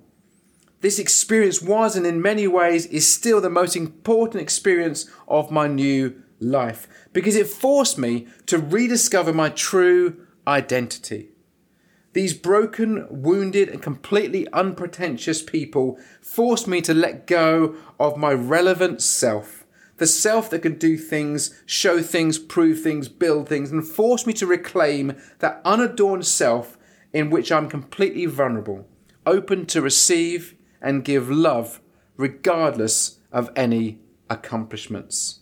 This 0.81 0.97
experience 0.97 1.61
was, 1.61 1.95
and 1.95 2.05
in 2.05 2.21
many 2.21 2.47
ways, 2.47 2.87
is 2.87 3.07
still 3.07 3.41
the 3.41 3.49
most 3.49 3.75
important 3.75 4.41
experience 4.41 5.09
of 5.27 5.51
my 5.51 5.67
new 5.67 6.21
life 6.39 6.87
because 7.13 7.35
it 7.35 7.47
forced 7.47 7.97
me 7.97 8.27
to 8.47 8.57
rediscover 8.57 9.33
my 9.33 9.49
true 9.49 10.25
identity. 10.47 11.29
These 12.13 12.33
broken, 12.33 13.07
wounded, 13.09 13.67
and 13.69 13.81
completely 13.81 14.47
unpretentious 14.53 15.41
people 15.41 15.99
forced 16.21 16.67
me 16.67 16.81
to 16.81 16.93
let 16.93 17.27
go 17.27 17.75
of 17.99 18.17
my 18.17 18.31
relevant 18.31 19.01
self 19.01 19.64
the 19.97 20.07
self 20.07 20.49
that 20.49 20.61
can 20.61 20.77
do 20.77 20.97
things, 20.97 21.61
show 21.65 22.01
things, 22.01 22.37
prove 22.37 22.81
things, 22.81 23.07
build 23.07 23.47
things, 23.47 23.71
and 23.71 23.85
force 23.87 24.27
me 24.27 24.33
to 24.33 24.45
reclaim 24.45 25.15
that 25.39 25.61
unadorned 25.63 26.25
self 26.25 26.77
in 27.13 27.29
which 27.29 27.51
I'm 27.51 27.69
completely 27.69 28.25
vulnerable, 28.25 28.87
open 29.25 29.65
to 29.67 29.81
receive 29.81 30.55
and 30.81 31.05
give 31.05 31.29
love 31.29 31.79
regardless 32.17 33.19
of 33.31 33.49
any 33.55 33.99
accomplishments. 34.29 35.39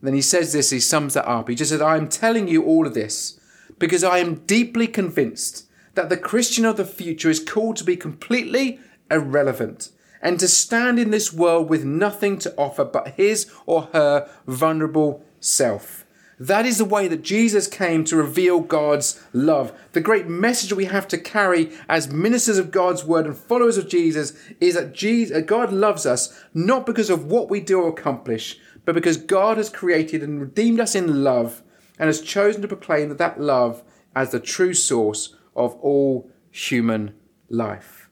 then 0.00 0.14
he 0.14 0.22
says 0.22 0.52
this, 0.52 0.70
he 0.70 0.80
sums 0.80 1.14
that 1.14 1.26
up. 1.26 1.48
He 1.48 1.54
just 1.54 1.70
said, 1.70 1.80
I 1.80 1.96
am 1.96 2.08
telling 2.08 2.46
you 2.46 2.62
all 2.62 2.86
of 2.86 2.94
this 2.94 3.40
because 3.78 4.04
I 4.04 4.18
am 4.18 4.44
deeply 4.46 4.86
convinced 4.86 5.66
that 5.94 6.08
the 6.08 6.16
Christian 6.16 6.64
of 6.64 6.76
the 6.76 6.84
future 6.84 7.30
is 7.30 7.40
called 7.40 7.76
to 7.76 7.84
be 7.84 7.96
completely 7.96 8.78
irrelevant 9.10 9.90
and 10.24 10.40
to 10.40 10.48
stand 10.48 10.98
in 10.98 11.10
this 11.10 11.32
world 11.32 11.68
with 11.68 11.84
nothing 11.84 12.38
to 12.38 12.54
offer 12.56 12.84
but 12.84 13.08
his 13.08 13.52
or 13.66 13.90
her 13.92 14.28
vulnerable 14.46 15.22
self. 15.38 16.04
That 16.40 16.66
is 16.66 16.78
the 16.78 16.84
way 16.84 17.06
that 17.06 17.22
Jesus 17.22 17.68
came 17.68 18.02
to 18.04 18.16
reveal 18.16 18.58
God's 18.60 19.22
love. 19.32 19.72
The 19.92 20.00
great 20.00 20.26
message 20.26 20.72
we 20.72 20.86
have 20.86 21.06
to 21.08 21.18
carry 21.18 21.70
as 21.88 22.12
ministers 22.12 22.58
of 22.58 22.72
God's 22.72 23.04
word 23.04 23.26
and 23.26 23.36
followers 23.36 23.76
of 23.76 23.88
Jesus 23.88 24.32
is 24.60 24.74
that 24.74 24.94
Jesus, 24.94 25.36
uh, 25.36 25.40
God 25.40 25.72
loves 25.72 26.06
us 26.06 26.42
not 26.52 26.86
because 26.86 27.10
of 27.10 27.26
what 27.26 27.50
we 27.50 27.60
do 27.60 27.80
or 27.80 27.88
accomplish, 27.88 28.58
but 28.84 28.96
because 28.96 29.16
God 29.16 29.58
has 29.58 29.68
created 29.68 30.22
and 30.22 30.40
redeemed 30.40 30.80
us 30.80 30.96
in 30.96 31.22
love 31.22 31.62
and 31.98 32.08
has 32.08 32.20
chosen 32.20 32.62
to 32.62 32.68
proclaim 32.68 33.16
that 33.16 33.40
love 33.40 33.84
as 34.16 34.30
the 34.30 34.40
true 34.40 34.74
source 34.74 35.36
of 35.54 35.74
all 35.76 36.30
human 36.50 37.14
life. 37.48 38.03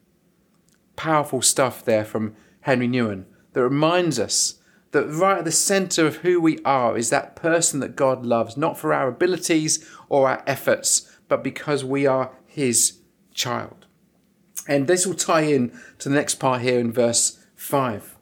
Powerful 1.02 1.42
stuff 1.42 1.85
there 1.85 2.04
from 2.04 2.37
Henri 2.61 2.87
Nouwen 2.87 3.25
that 3.54 3.64
reminds 3.64 4.21
us 4.21 4.61
that 4.92 5.09
right 5.09 5.38
at 5.38 5.44
the 5.44 5.50
center 5.50 6.06
of 6.06 6.18
who 6.18 6.40
we 6.40 6.61
are 6.64 6.97
is 6.97 7.11
that 7.11 7.35
person 7.35 7.80
that 7.80 7.97
God 7.97 8.25
loves, 8.25 8.56
not 8.56 8.78
for 8.78 8.92
our 8.92 9.09
abilities 9.09 9.85
or 10.09 10.28
our 10.28 10.44
efforts, 10.47 11.11
but 11.26 11.42
because 11.42 11.85
we 11.85 12.06
are 12.06 12.30
his 12.47 13.00
child. 13.35 13.87
And 14.68 14.87
this 14.87 15.04
will 15.04 15.16
tie 15.16 15.40
in 15.40 15.76
to 15.99 16.09
the 16.09 16.14
next 16.14 16.37
part 16.37 16.62
here 16.62 16.78
in 16.78 16.92
verse 16.92 17.44
5. 17.56 18.16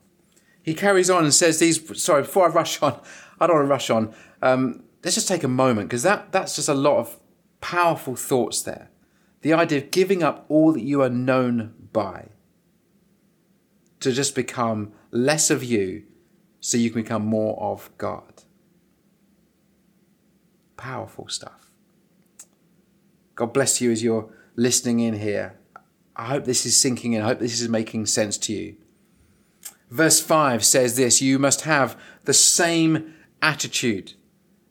He 0.62 0.72
carries 0.72 1.10
on 1.10 1.24
and 1.24 1.34
says 1.34 1.58
these, 1.58 2.02
sorry, 2.02 2.22
before 2.22 2.48
I 2.48 2.50
rush 2.50 2.80
on, 2.80 2.98
I 3.38 3.46
don't 3.46 3.56
want 3.56 3.66
to 3.66 3.70
rush 3.70 3.90
on. 3.90 4.14
Um, 4.40 4.84
let's 5.04 5.16
just 5.16 5.28
take 5.28 5.44
a 5.44 5.48
moment 5.48 5.90
because 5.90 6.04
that, 6.04 6.32
that's 6.32 6.56
just 6.56 6.70
a 6.70 6.72
lot 6.72 6.96
of 6.96 7.20
powerful 7.60 8.16
thoughts 8.16 8.62
there. 8.62 8.88
The 9.42 9.52
idea 9.52 9.82
of 9.82 9.90
giving 9.90 10.22
up 10.22 10.46
all 10.48 10.72
that 10.72 10.82
you 10.82 11.02
are 11.02 11.10
known 11.10 11.74
by 11.92 12.29
to 14.00 14.12
just 14.12 14.34
become 14.34 14.92
less 15.10 15.50
of 15.50 15.62
you 15.62 16.04
so 16.60 16.76
you 16.76 16.90
can 16.90 17.02
become 17.02 17.24
more 17.24 17.58
of 17.60 17.90
God. 17.98 18.42
Powerful 20.76 21.28
stuff. 21.28 21.70
God 23.34 23.52
bless 23.52 23.80
you 23.80 23.90
as 23.90 24.02
you're 24.02 24.28
listening 24.56 25.00
in 25.00 25.14
here. 25.14 25.58
I 26.16 26.26
hope 26.26 26.44
this 26.44 26.66
is 26.66 26.78
sinking 26.78 27.14
in. 27.14 27.22
I 27.22 27.28
hope 27.28 27.38
this 27.38 27.60
is 27.60 27.68
making 27.68 28.06
sense 28.06 28.36
to 28.38 28.52
you. 28.52 28.76
Verse 29.90 30.20
5 30.20 30.64
says 30.64 30.96
this 30.96 31.22
You 31.22 31.38
must 31.38 31.62
have 31.62 31.98
the 32.24 32.34
same 32.34 33.14
attitude 33.42 34.14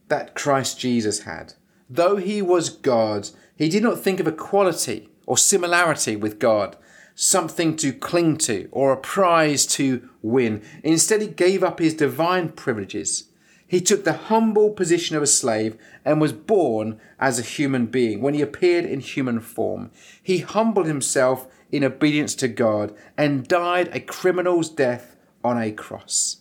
that 0.07 0.35
Christ 0.35 0.79
Jesus 0.79 1.23
had. 1.23 1.53
Though 1.89 2.17
he 2.17 2.41
was 2.41 2.69
God, 2.69 3.29
he 3.55 3.69
did 3.69 3.83
not 3.83 3.99
think 3.99 4.19
of 4.19 4.27
equality 4.27 5.09
or 5.25 5.37
similarity 5.37 6.15
with 6.15 6.39
God 6.39 6.77
something 7.21 7.75
to 7.75 7.91
cling 7.91 8.37
to 8.37 8.69
or 8.71 8.93
a 8.93 8.97
prize 8.97 9.65
to 9.65 10.07
win. 10.21 10.61
Instead, 10.83 11.21
he 11.21 11.27
gave 11.27 11.61
up 11.61 11.79
his 11.79 11.93
divine 11.93 12.47
privileges. 12.47 13.25
He 13.67 13.81
took 13.81 14.05
the 14.05 14.13
humble 14.13 14.71
position 14.71 15.17
of 15.17 15.21
a 15.21 15.27
slave 15.27 15.75
and 16.05 16.21
was 16.21 16.31
born 16.31 16.97
as 17.19 17.37
a 17.37 17.43
human 17.43 17.87
being. 17.87 18.21
When 18.21 18.35
he 18.35 18.41
appeared 18.41 18.85
in 18.85 19.01
human 19.01 19.41
form, 19.41 19.91
he 20.23 20.37
humbled 20.39 20.85
himself 20.85 21.45
in 21.73 21.83
obedience 21.83 22.35
to 22.35 22.47
God 22.47 22.95
and 23.17 23.47
died 23.47 23.89
a 23.91 23.99
criminal's 23.99 24.69
death 24.69 25.17
on 25.43 25.61
a 25.61 25.73
cross 25.73 26.37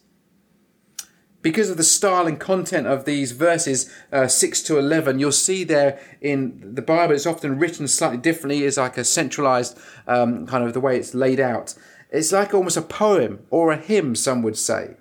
because 1.40 1.70
of 1.70 1.76
the 1.76 1.84
style 1.84 2.26
and 2.26 2.40
content 2.40 2.86
of 2.86 3.04
these 3.04 3.32
verses 3.32 3.90
uh, 4.12 4.26
6 4.26 4.62
to 4.62 4.78
11 4.78 5.18
you'll 5.18 5.32
see 5.32 5.64
there 5.64 6.00
in 6.20 6.74
the 6.74 6.82
bible 6.82 7.14
it's 7.14 7.26
often 7.26 7.58
written 7.58 7.86
slightly 7.88 8.18
differently. 8.18 8.64
As 8.64 8.76
like 8.76 8.98
a 8.98 9.04
centralized 9.04 9.78
um, 10.06 10.46
kind 10.46 10.64
of 10.64 10.72
the 10.72 10.80
way 10.80 10.98
it's 10.98 11.14
laid 11.14 11.40
out. 11.40 11.74
It's 12.10 12.32
like 12.32 12.54
almost 12.54 12.76
a 12.76 12.82
poem 12.82 13.40
or 13.50 13.72
a 13.72 13.76
hymn 13.76 14.14
some 14.14 14.42
would 14.42 14.56
say. 14.56 14.96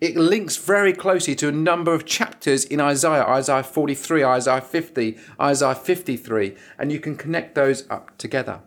It 0.00 0.16
links 0.16 0.56
very 0.56 0.92
closely 0.92 1.34
to 1.36 1.48
a 1.48 1.52
number 1.52 1.94
of 1.94 2.04
chapters 2.04 2.64
in 2.64 2.80
isaiah 2.80 3.24
isaiah 3.24 3.62
43 3.62 4.24
isaiah 4.24 4.60
50 4.60 5.18
isaiah 5.40 5.74
53 5.74 6.56
and 6.78 6.90
you 6.90 7.00
can 7.00 7.16
connect 7.16 7.54
those 7.54 7.88
up 7.88 8.16
together. 8.18 8.60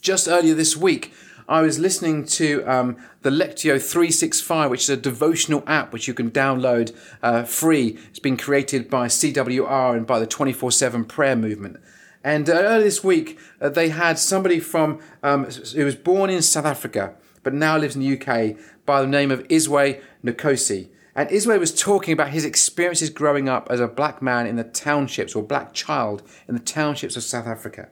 Just 0.00 0.28
earlier 0.28 0.54
this 0.54 0.76
week 0.76 1.12
I 1.48 1.62
was 1.62 1.78
listening 1.78 2.26
to 2.26 2.62
um, 2.64 2.96
the 3.22 3.30
Lectio 3.30 3.80
365, 3.80 4.70
which 4.70 4.82
is 4.82 4.90
a 4.90 4.96
devotional 4.96 5.64
app 5.66 5.92
which 5.92 6.06
you 6.06 6.14
can 6.14 6.30
download 6.30 6.94
uh, 7.22 7.44
free. 7.44 7.98
It's 8.10 8.18
been 8.18 8.36
created 8.36 8.90
by 8.90 9.06
CWR 9.06 9.96
and 9.96 10.06
by 10.06 10.18
the 10.18 10.26
24 10.26 10.70
7 10.72 11.04
prayer 11.06 11.36
movement. 11.36 11.80
And 12.22 12.50
uh, 12.50 12.52
earlier 12.52 12.84
this 12.84 13.02
week, 13.02 13.38
uh, 13.60 13.70
they 13.70 13.88
had 13.88 14.18
somebody 14.18 14.60
from 14.60 15.00
um, 15.22 15.46
who 15.46 15.84
was 15.84 15.96
born 15.96 16.28
in 16.28 16.42
South 16.42 16.66
Africa 16.66 17.14
but 17.48 17.54
now 17.54 17.78
lives 17.78 17.96
in 17.96 18.02
the 18.02 18.12
UK 18.12 18.58
by 18.84 19.00
the 19.00 19.06
name 19.06 19.30
of 19.30 19.46
Iswe 19.48 20.02
Nkosi. 20.22 20.88
And 21.14 21.30
Iswe 21.30 21.58
was 21.58 21.74
talking 21.74 22.12
about 22.12 22.28
his 22.28 22.44
experiences 22.44 23.08
growing 23.08 23.48
up 23.48 23.68
as 23.70 23.80
a 23.80 23.88
black 23.88 24.20
man 24.20 24.46
in 24.46 24.56
the 24.56 24.64
townships 24.64 25.34
or 25.34 25.42
black 25.42 25.72
child 25.72 26.22
in 26.46 26.54
the 26.54 26.60
townships 26.60 27.16
of 27.16 27.22
South 27.22 27.46
Africa. 27.46 27.88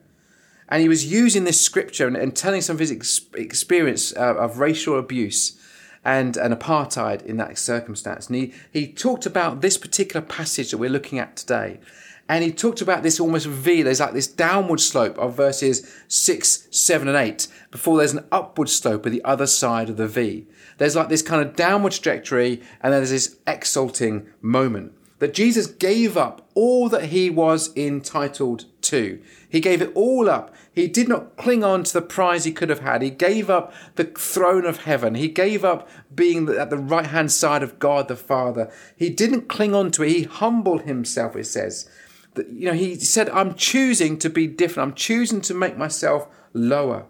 And 0.69 0.83
he 0.83 0.89
was 0.89 1.11
using 1.11 1.45
this 1.45 1.61
scripture 1.61 2.07
and, 2.07 2.17
and 2.17 2.35
telling 2.35 2.61
some 2.61 2.77
of 2.77 2.81
his 2.81 2.93
ex- 2.93 3.21
experience 3.35 4.15
uh, 4.17 4.35
of 4.35 4.59
racial 4.59 4.99
abuse 4.99 5.61
and, 6.05 6.37
and 6.37 6.55
apartheid 6.55 7.25
in 7.25 7.37
that 7.37 7.59
circumstance. 7.59 8.29
And 8.29 8.37
he, 8.37 8.55
he 8.73 8.93
talked 8.93 9.27
about 9.27 9.61
this 9.61 9.77
particular 9.77 10.25
passage 10.25 10.71
that 10.71 10.79
we're 10.79 10.91
looking 10.91 11.19
at 11.19 11.37
today. 11.37 11.81
And 12.29 12.43
he 12.43 12.51
talked 12.51 12.81
about 12.81 13.05
this 13.05 13.21
almost 13.21 13.47
V. 13.47 13.83
There's 13.83 14.01
like 14.01 14.13
this 14.13 14.27
downward 14.27 14.81
slope 14.81 15.17
of 15.19 15.37
verses 15.37 15.89
6, 16.09 16.69
7, 16.71 17.07
and 17.07 17.17
8 17.17 17.47
before 17.71 17.99
there's 17.99 18.13
an 18.13 18.27
upward 18.33 18.69
slope 18.69 19.07
at 19.07 19.13
the 19.13 19.25
other 19.25 19.47
side 19.47 19.89
of 19.89 19.97
the 19.97 20.09
V. 20.09 20.47
There's 20.79 20.97
like 20.97 21.09
this 21.09 21.23
kind 21.23 21.47
of 21.47 21.55
downward 21.55 21.93
trajectory 21.93 22.63
and 22.83 22.93
then 22.93 23.01
there's 23.01 23.11
this 23.11 23.37
exalting 23.47 24.27
moment 24.41 24.93
that 25.19 25.35
Jesus 25.35 25.67
gave 25.67 26.17
up 26.17 26.49
all 26.55 26.89
that 26.89 27.07
he 27.07 27.31
was 27.31 27.75
entitled 27.77 28.67
to. 28.83 29.21
He 29.49 29.61
gave 29.61 29.81
it 29.81 29.93
all 29.95 30.29
up. 30.29 30.55
He 30.73 30.89
did 30.89 31.09
not 31.09 31.37
cling 31.37 31.65
on 31.65 31.85
to 31.85 31.93
the 31.93 32.03
prize 32.03 32.45
he 32.45 32.53
could 32.53 32.69
have 32.69 32.81
had. 32.81 33.01
He 33.01 33.11
gave 33.11 33.49
up 33.49 33.73
the 33.95 34.05
throne 34.05 34.67
of 34.67 34.85
heaven. 34.85 35.15
He 35.15 35.29
gave 35.29 35.65
up 35.65 35.89
being 36.15 36.49
at 36.49 36.69
the 36.69 36.77
right 36.77 37.07
hand 37.07 37.33
side 37.33 37.63
of 37.63 37.79
God 37.79 38.09
the 38.09 38.17
Father. 38.17 38.71
He 38.95 39.09
didn't 39.09 39.49
cling 39.49 39.75
on 39.75 39.91
to 39.93 40.03
it. 40.03 40.11
He 40.11 40.23
humbled 40.25 40.83
himself, 40.83 41.35
it 41.35 41.47
says. 41.47 41.89
You 42.37 42.67
know, 42.67 42.75
he 42.75 42.97
said, 42.97 43.31
I'm 43.31 43.55
choosing 43.55 44.19
to 44.19 44.29
be 44.29 44.47
different. 44.47 44.91
I'm 44.91 44.95
choosing 44.95 45.41
to 45.43 45.55
make 45.55 45.79
myself 45.79 46.29
lower. 46.53 47.07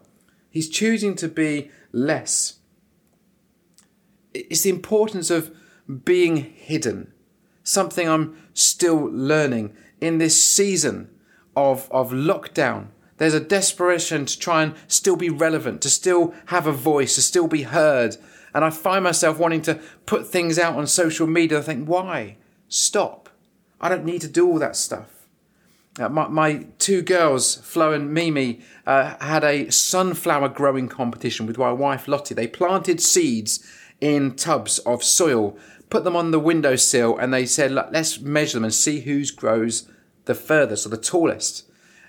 He's 0.48 0.68
choosing 0.68 1.16
to 1.16 1.28
be 1.28 1.70
less. 1.90 2.60
It's 4.32 4.62
the 4.62 4.70
importance 4.70 5.30
of 5.30 5.50
being 6.04 6.36
hidden 6.36 7.12
something 7.66 8.08
I'm 8.08 8.36
still 8.54 9.10
learning 9.12 9.76
in 10.00 10.18
this 10.18 10.40
season 10.42 11.10
of, 11.56 11.90
of 11.90 12.12
lockdown. 12.12 12.88
There's 13.18 13.34
a 13.34 13.40
desperation 13.40 14.26
to 14.26 14.38
try 14.38 14.62
and 14.62 14.74
still 14.88 15.16
be 15.16 15.30
relevant, 15.30 15.82
to 15.82 15.90
still 15.90 16.34
have 16.46 16.66
a 16.66 16.72
voice, 16.72 17.16
to 17.16 17.22
still 17.22 17.48
be 17.48 17.62
heard. 17.62 18.16
And 18.54 18.64
I 18.64 18.70
find 18.70 19.02
myself 19.02 19.38
wanting 19.38 19.62
to 19.62 19.80
put 20.06 20.26
things 20.26 20.58
out 20.58 20.76
on 20.76 20.86
social 20.86 21.26
media. 21.26 21.58
I 21.58 21.62
think, 21.62 21.88
why? 21.88 22.36
Stop. 22.68 23.28
I 23.80 23.88
don't 23.88 24.04
need 24.04 24.20
to 24.20 24.28
do 24.28 24.46
all 24.46 24.58
that 24.58 24.76
stuff. 24.76 25.26
Uh, 25.98 26.10
my, 26.10 26.28
my, 26.28 26.66
two 26.78 27.00
girls, 27.00 27.56
Flo 27.56 27.92
and 27.92 28.12
Mimi, 28.12 28.60
uh, 28.86 29.16
had 29.18 29.44
a 29.44 29.70
sunflower 29.70 30.50
growing 30.50 30.88
competition 30.88 31.46
with 31.46 31.56
my 31.56 31.72
wife 31.72 32.06
Lottie. 32.06 32.34
They 32.34 32.46
planted 32.46 33.00
seeds 33.00 33.66
in 34.00 34.34
tubs 34.34 34.78
of 34.80 35.02
soil 35.02 35.56
put 35.90 36.04
them 36.04 36.16
on 36.16 36.30
the 36.30 36.40
windowsill, 36.40 37.16
and 37.18 37.32
they 37.32 37.46
said, 37.46 37.72
let's 37.72 38.20
measure 38.20 38.54
them 38.54 38.64
and 38.64 38.74
see 38.74 39.00
whose 39.00 39.30
grows 39.30 39.88
the 40.24 40.34
furthest 40.34 40.86
or 40.86 40.88
the 40.88 40.96
tallest. 40.96 41.64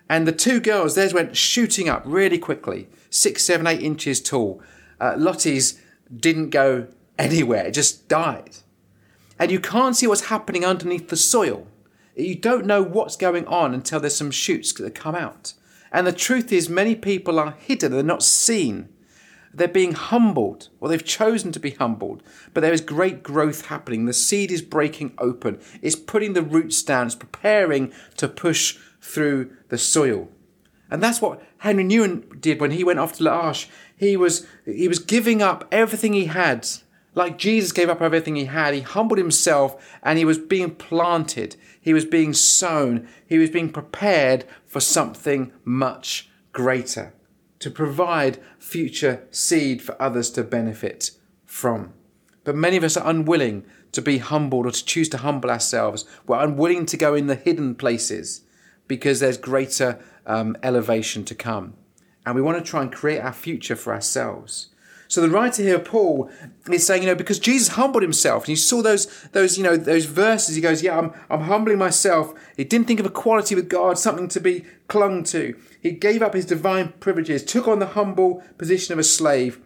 And 0.10 0.28
the 0.28 0.32
two 0.32 0.60
girls, 0.60 0.96
theirs 0.96 1.14
went 1.14 1.36
shooting 1.36 1.90
up 1.90 2.04
really 2.06 2.40
quickly, 2.40 2.88
six, 3.10 3.44
seven, 3.44 3.68
eight 3.68 3.82
inches 3.82 4.22
tall. 4.22 4.62
Uh, 5.00 5.16
Lottie's 5.18 5.82
didn't 6.16 6.50
go 6.50 6.88
anywhere, 7.20 7.68
it 7.68 7.74
just 7.74 8.08
died. 8.08 8.58
And 9.40 9.52
you 9.52 9.60
can't 9.60 9.96
see 9.96 10.08
what's 10.08 10.28
happening 10.28 10.66
underneath 10.66 11.10
the 11.10 11.18
soil. 11.18 11.68
You 12.16 12.36
don't 12.36 12.66
know 12.66 12.82
what's 12.82 13.16
going 13.16 13.46
on 13.46 13.74
until 13.74 14.00
there's 14.00 14.16
some 14.16 14.32
shoots 14.32 14.74
that 14.74 14.96
come 14.96 15.14
out. 15.14 15.54
And 15.92 16.08
the 16.08 16.12
truth 16.12 16.52
is, 16.52 16.70
many 16.70 16.96
people 16.96 17.40
are 17.40 17.56
hidden, 17.60 17.92
they're 17.92 18.04
not 18.04 18.24
seen. 18.24 18.90
They're 19.54 19.68
being 19.68 19.94
humbled, 19.94 20.70
or 20.80 20.90
they've 20.90 21.04
chosen 21.04 21.52
to 21.52 21.60
be 21.60 21.72
humbled, 21.72 22.22
but 22.54 22.62
there 22.62 22.74
is 22.74 22.82
great 22.82 23.24
growth 23.24 23.68
happening. 23.68 24.06
The 24.06 24.14
seed 24.14 24.52
is 24.52 24.62
breaking 24.62 25.14
open, 25.18 25.60
it's 25.82 25.96
putting 25.96 26.34
the 26.34 26.42
roots 26.42 26.84
down, 26.84 27.08
it's 27.08 27.16
preparing 27.16 27.92
to 28.18 28.28
push 28.28 28.78
through 29.02 29.52
the 29.70 29.78
soil. 29.78 30.30
And 30.90 31.02
that's 31.02 31.22
what 31.22 31.44
Henri 31.60 31.84
Nouwen 31.84 32.40
did 32.40 32.62
when 32.62 32.72
he 32.72 32.84
went 32.84 33.00
off 33.00 33.14
to 33.14 33.24
L'Arche. 33.24 33.68
He 33.96 34.16
was, 34.16 34.46
he 34.66 34.88
was 34.88 35.00
giving 35.00 35.42
up 35.42 35.68
everything 35.72 36.14
he 36.14 36.26
had, 36.26 36.68
Like 37.14 37.38
Jesus 37.38 37.72
gave 37.72 37.90
up 37.90 38.02
everything 38.02 38.36
he 38.36 38.46
had, 38.46 38.74
he 38.74 38.82
humbled 38.82 39.18
himself 39.18 39.98
and 40.04 40.18
he 40.20 40.26
was 40.26 40.38
being 40.38 40.76
planted, 40.76 41.56
he 41.82 41.94
was 41.94 42.06
being 42.06 42.34
sown, 42.34 43.08
he 43.26 43.38
was 43.38 43.50
being 43.50 43.72
prepared 43.72 44.46
for 44.66 44.80
something 44.80 45.52
much 45.66 46.30
greater 46.54 47.14
to 47.60 47.72
provide 47.72 48.40
future 48.60 49.24
seed 49.32 49.82
for 49.82 50.00
others 50.02 50.30
to 50.32 50.44
benefit 50.44 51.12
from. 51.46 51.94
But 52.44 52.56
many 52.56 52.78
of 52.78 52.84
us 52.84 52.98
are 52.98 53.10
unwilling 53.10 53.66
to 53.92 54.02
be 54.02 54.20
humbled 54.20 54.66
or 54.66 54.72
to 54.72 54.86
choose 54.86 55.10
to 55.10 55.18
humble 55.18 55.50
ourselves. 55.50 56.06
We're 56.26 56.44
unwilling 56.44 56.86
to 56.88 56.98
go 56.98 57.16
in 57.16 57.28
the 57.28 57.36
hidden 57.36 57.76
places 57.76 58.42
because 58.88 59.20
there's 59.20 59.38
greater 59.38 60.00
um, 60.26 60.56
elevation 60.64 61.26
to 61.26 61.36
come. 61.36 61.74
And 62.26 62.36
we 62.36 62.42
want 62.42 62.58
to 62.58 62.70
try 62.70 62.82
and 62.82 62.92
create 62.92 63.20
our 63.20 63.34
future 63.34 63.76
for 63.76 63.94
ourselves. 63.94 64.70
So 65.08 65.22
the 65.22 65.30
writer 65.30 65.64
here, 65.64 65.80
Paul, 65.80 66.30
is 66.72 66.86
saying, 66.86 67.04
you 67.04 67.08
know, 67.08 67.16
because 67.16 67.40
Jesus 67.40 67.70
humbled 67.70 68.04
himself, 68.04 68.44
and 68.44 68.50
you 68.50 68.56
saw 68.56 68.82
those, 68.82 69.06
those, 69.32 69.58
you 69.58 69.64
know, 69.64 69.78
those 69.78 70.06
verses. 70.06 70.56
He 70.56 70.62
goes, 70.62 70.84
"Yeah, 70.84 70.98
I'm, 70.98 71.14
I'm 71.30 71.42
humbling 71.42 71.78
myself." 71.78 72.34
He 72.56 72.64
didn't 72.64 72.88
think 72.88 73.00
of 73.00 73.06
equality 73.06 73.56
with 73.56 73.70
God, 73.70 73.98
something 73.98 74.28
to 74.30 74.40
be 74.40 74.66
clung 74.88 75.24
to. 75.26 75.58
He 75.82 75.92
gave 75.92 76.22
up 76.22 76.34
his 76.34 76.46
divine 76.46 76.94
privileges, 77.00 77.44
took 77.44 77.68
on 77.68 77.80
the 77.80 77.88
humble 77.88 78.44
position 78.58 78.94
of 78.94 79.00
a 79.00 79.04
slave. 79.04 79.60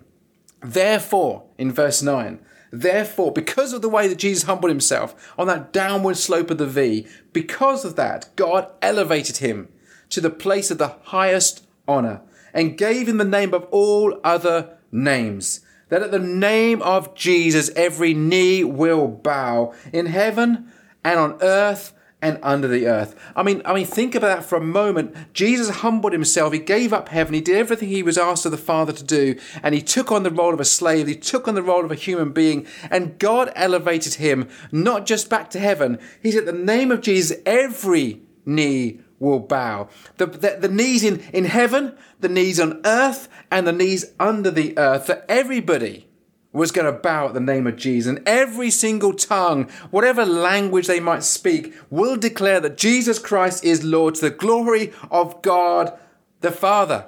Therefore, 0.63 1.45
in 1.57 1.71
verse 1.71 2.03
nine, 2.03 2.39
therefore, 2.71 3.31
because 3.31 3.73
of 3.73 3.81
the 3.81 3.89
way 3.89 4.07
that 4.07 4.19
Jesus 4.19 4.43
humbled 4.43 4.69
himself 4.69 5.33
on 5.37 5.47
that 5.47 5.73
downward 5.73 6.17
slope 6.17 6.51
of 6.51 6.59
the 6.59 6.67
V, 6.67 7.07
because 7.33 7.83
of 7.83 7.95
that, 7.95 8.29
God 8.35 8.71
elevated 8.81 9.37
him 9.37 9.69
to 10.09 10.21
the 10.21 10.29
place 10.29 10.69
of 10.69 10.77
the 10.77 10.97
highest 11.05 11.65
honor 11.87 12.21
and 12.53 12.77
gave 12.77 13.07
him 13.07 13.17
the 13.17 13.25
name 13.25 13.53
of 13.53 13.65
all 13.71 14.19
other 14.23 14.77
names. 14.91 15.61
That 15.89 16.03
at 16.03 16.11
the 16.11 16.19
name 16.19 16.81
of 16.81 17.15
Jesus 17.15 17.69
every 17.75 18.13
knee 18.13 18.63
will 18.63 19.07
bow 19.07 19.73
in 19.91 20.05
heaven 20.05 20.71
and 21.03 21.19
on 21.19 21.37
earth 21.41 21.93
and 22.21 22.39
under 22.43 22.67
the 22.67 22.87
earth. 22.87 23.15
I 23.35 23.43
mean, 23.43 23.61
I 23.65 23.73
mean, 23.73 23.85
think 23.85 24.13
about 24.13 24.27
that 24.27 24.45
for 24.45 24.55
a 24.55 24.61
moment. 24.61 25.33
Jesus 25.33 25.77
humbled 25.77 26.13
himself. 26.13 26.53
He 26.53 26.59
gave 26.59 26.93
up 26.93 27.09
heaven. 27.09 27.33
He 27.33 27.41
did 27.41 27.57
everything 27.57 27.89
he 27.89 28.03
was 28.03 28.17
asked 28.17 28.45
of 28.45 28.51
the 28.51 28.57
Father 28.57 28.93
to 28.93 29.03
do, 29.03 29.35
and 29.63 29.73
he 29.73 29.81
took 29.81 30.11
on 30.11 30.23
the 30.23 30.29
role 30.29 30.53
of 30.53 30.59
a 30.59 30.65
slave. 30.65 31.07
He 31.07 31.15
took 31.15 31.47
on 31.47 31.55
the 31.55 31.63
role 31.63 31.83
of 31.83 31.91
a 31.91 31.95
human 31.95 32.31
being, 32.31 32.67
and 32.91 33.17
God 33.17 33.51
elevated 33.55 34.15
him 34.15 34.49
not 34.71 35.07
just 35.07 35.29
back 35.29 35.49
to 35.51 35.59
heaven. 35.59 35.97
He 36.21 36.31
said, 36.31 36.45
"The 36.45 36.53
name 36.53 36.91
of 36.91 37.01
Jesus, 37.01 37.37
every 37.45 38.21
knee 38.45 39.01
will 39.21 39.39
bow. 39.39 39.87
The, 40.17 40.25
the, 40.25 40.57
the, 40.59 40.67
knees 40.67 41.03
in, 41.03 41.19
in 41.31 41.45
heaven, 41.45 41.95
the 42.19 42.27
knees 42.27 42.59
on 42.59 42.81
earth, 42.83 43.29
and 43.49 43.65
the 43.65 43.71
knees 43.71 44.13
under 44.19 44.51
the 44.51 44.77
earth. 44.77 45.07
That 45.07 45.25
everybody 45.29 46.07
was 46.51 46.71
going 46.71 46.91
to 46.91 46.99
bow 46.99 47.27
at 47.27 47.33
the 47.33 47.39
name 47.39 47.67
of 47.67 47.77
Jesus. 47.77 48.09
And 48.09 48.27
every 48.27 48.69
single 48.69 49.13
tongue, 49.13 49.69
whatever 49.89 50.25
language 50.25 50.87
they 50.87 50.99
might 50.99 51.23
speak, 51.23 51.73
will 51.89 52.17
declare 52.17 52.59
that 52.59 52.77
Jesus 52.77 53.19
Christ 53.19 53.63
is 53.63 53.83
Lord 53.83 54.15
to 54.15 54.21
the 54.21 54.29
glory 54.31 54.91
of 55.09 55.41
God 55.41 55.97
the 56.41 56.51
Father. 56.51 57.05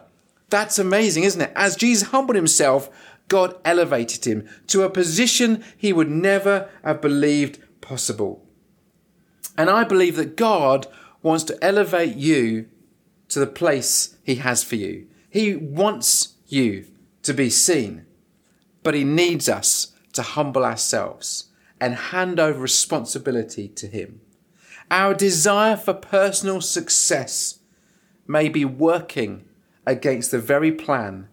That's 0.49 0.79
amazing, 0.79 1.23
isn't 1.23 1.41
it? 1.41 1.51
As 1.55 1.75
Jesus 1.75 2.09
humbled 2.09 2.35
himself, 2.35 2.89
God 3.27 3.55
elevated 3.65 4.25
him 4.25 4.47
to 4.67 4.83
a 4.83 4.89
position 4.89 5.63
he 5.75 5.91
would 5.91 6.09
never 6.09 6.69
have 6.83 7.01
believed 7.01 7.59
possible. 7.81 8.45
And 9.57 9.69
I 9.69 9.83
believe 9.83 10.15
that 10.15 10.37
God 10.37 10.87
wants 11.23 11.43
to 11.45 11.63
elevate 11.63 12.15
you 12.15 12.67
to 13.29 13.39
the 13.39 13.47
place 13.47 14.17
He 14.23 14.35
has 14.35 14.63
for 14.63 14.75
you. 14.75 15.07
He 15.29 15.55
wants 15.55 16.35
you 16.47 16.85
to 17.23 17.33
be 17.33 17.49
seen, 17.49 18.05
but 18.83 18.93
He 18.93 19.03
needs 19.03 19.49
us 19.49 19.93
to 20.13 20.21
humble 20.21 20.63
ourselves 20.63 21.45
and 21.79 21.95
hand 21.95 22.39
over 22.39 22.59
responsibility 22.59 23.67
to 23.69 23.87
Him. 23.87 24.21
Our 24.91 25.15
desire 25.15 25.75
for 25.75 25.93
personal 25.93 26.61
success 26.61 27.59
may 28.27 28.49
be 28.49 28.65
working 28.65 29.45
against 29.85 30.31
the 30.31 30.39
very 30.39 30.71
plan 30.71 31.29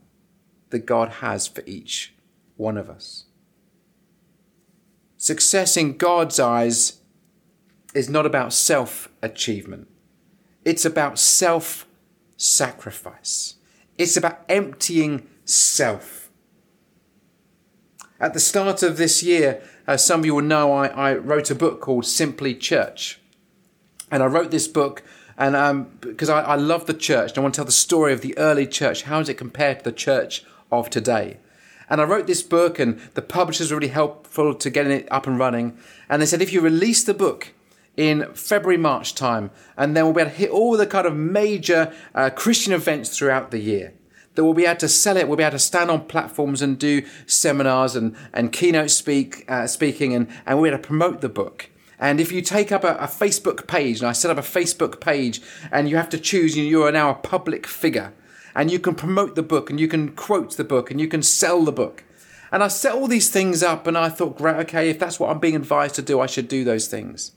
that 0.70 0.86
God 0.86 1.08
has 1.20 1.46
for 1.46 1.62
each 1.66 2.14
one 2.56 2.76
of 2.76 2.88
us. 2.88 3.24
Success 5.16 5.76
in 5.76 5.98
God's 5.98 6.40
eyes 6.40 6.99
is 7.94 8.08
not 8.08 8.26
about 8.26 8.52
self 8.52 9.08
achievement, 9.22 9.88
it's 10.64 10.84
about 10.84 11.18
self 11.18 11.86
sacrifice. 12.36 13.56
It's 13.98 14.16
about 14.16 14.40
emptying 14.48 15.28
self. 15.44 16.30
At 18.18 18.32
the 18.32 18.40
start 18.40 18.82
of 18.82 18.96
this 18.96 19.22
year, 19.22 19.62
as 19.86 19.94
uh, 19.94 19.96
some 19.98 20.20
of 20.20 20.26
you 20.26 20.34
will 20.34 20.42
know, 20.42 20.72
I, 20.72 20.86
I 20.86 21.14
wrote 21.16 21.50
a 21.50 21.54
book 21.54 21.80
called 21.80 22.06
Simply 22.06 22.54
Church. 22.54 23.20
And 24.10 24.22
I 24.22 24.26
wrote 24.26 24.50
this 24.50 24.68
book 24.68 25.02
and 25.40 25.56
um, 25.56 25.90
because 26.00 26.28
I, 26.28 26.42
I 26.42 26.54
love 26.56 26.84
the 26.84 26.94
church 26.94 27.30
and 27.30 27.38
I 27.38 27.40
want 27.40 27.54
to 27.54 27.58
tell 27.58 27.64
the 27.64 27.72
story 27.72 28.12
of 28.12 28.20
the 28.20 28.36
early 28.36 28.66
church. 28.66 29.04
How 29.04 29.18
does 29.18 29.30
it 29.30 29.38
compare 29.38 29.74
to 29.74 29.82
the 29.82 29.90
church 29.90 30.44
of 30.70 30.90
today? 30.90 31.38
And 31.88 32.00
I 32.00 32.04
wrote 32.04 32.28
this 32.28 32.42
book, 32.42 32.78
and 32.78 33.00
the 33.14 33.22
publishers 33.22 33.72
were 33.72 33.78
really 33.78 33.92
helpful 33.92 34.54
to 34.54 34.70
getting 34.70 34.92
it 34.92 35.08
up 35.10 35.26
and 35.26 35.38
running. 35.38 35.76
And 36.08 36.22
they 36.22 36.26
said, 36.26 36.40
if 36.40 36.52
you 36.52 36.60
release 36.60 37.02
the 37.02 37.14
book 37.14 37.52
in 37.96 38.32
February, 38.34 38.76
March 38.76 39.14
time, 39.14 39.50
and 39.76 39.96
then 39.96 40.04
we'll 40.04 40.14
be 40.14 40.20
able 40.22 40.30
to 40.30 40.36
hit 40.36 40.50
all 40.50 40.76
the 40.76 40.86
kind 40.86 41.06
of 41.06 41.16
major 41.16 41.92
uh, 42.14 42.30
Christian 42.30 42.72
events 42.72 43.16
throughout 43.16 43.50
the 43.50 43.58
year. 43.58 43.94
That 44.34 44.44
we'll 44.44 44.54
be 44.54 44.64
able 44.64 44.78
to 44.78 44.88
sell 44.88 45.16
it, 45.16 45.26
we'll 45.26 45.36
be 45.36 45.42
able 45.42 45.52
to 45.52 45.58
stand 45.58 45.90
on 45.90 46.06
platforms 46.06 46.62
and 46.62 46.78
do 46.78 47.02
seminars 47.26 47.96
and, 47.96 48.14
and 48.32 48.52
keynote 48.52 48.90
speak, 48.90 49.44
uh, 49.48 49.66
speaking, 49.66 50.14
and, 50.14 50.28
and 50.46 50.58
we'll 50.58 50.70
be 50.70 50.74
able 50.74 50.82
to 50.82 50.86
promote 50.86 51.20
the 51.20 51.28
book. 51.28 51.68
And 51.98 52.18
if 52.18 52.32
you 52.32 52.40
take 52.40 52.72
up 52.72 52.82
a, 52.82 52.94
a, 52.94 53.06
Facebook 53.06 53.66
page, 53.66 53.98
and 54.00 54.08
I 54.08 54.12
set 54.12 54.30
up 54.30 54.38
a 54.38 54.40
Facebook 54.40 55.00
page, 55.00 55.42
and 55.70 55.88
you 55.88 55.96
have 55.96 56.08
to 56.10 56.18
choose, 56.18 56.56
you 56.56 56.82
are 56.84 56.92
now 56.92 57.10
a 57.10 57.14
public 57.14 57.66
figure, 57.66 58.14
and 58.54 58.70
you 58.70 58.78
can 58.78 58.94
promote 58.94 59.34
the 59.34 59.42
book, 59.42 59.68
and 59.68 59.78
you 59.78 59.86
can 59.86 60.10
quote 60.12 60.56
the 60.56 60.64
book, 60.64 60.90
and 60.90 60.98
you 60.98 61.08
can 61.08 61.22
sell 61.22 61.62
the 61.62 61.72
book. 61.72 62.04
And 62.50 62.62
I 62.62 62.68
set 62.68 62.94
all 62.94 63.06
these 63.06 63.28
things 63.28 63.62
up, 63.62 63.86
and 63.86 63.98
I 63.98 64.08
thought, 64.08 64.38
great, 64.38 64.56
okay, 64.56 64.88
if 64.88 64.98
that's 64.98 65.20
what 65.20 65.30
I'm 65.30 65.38
being 65.38 65.54
advised 65.54 65.96
to 65.96 66.02
do, 66.02 66.20
I 66.20 66.26
should 66.26 66.48
do 66.48 66.64
those 66.64 66.86
things. 66.86 67.32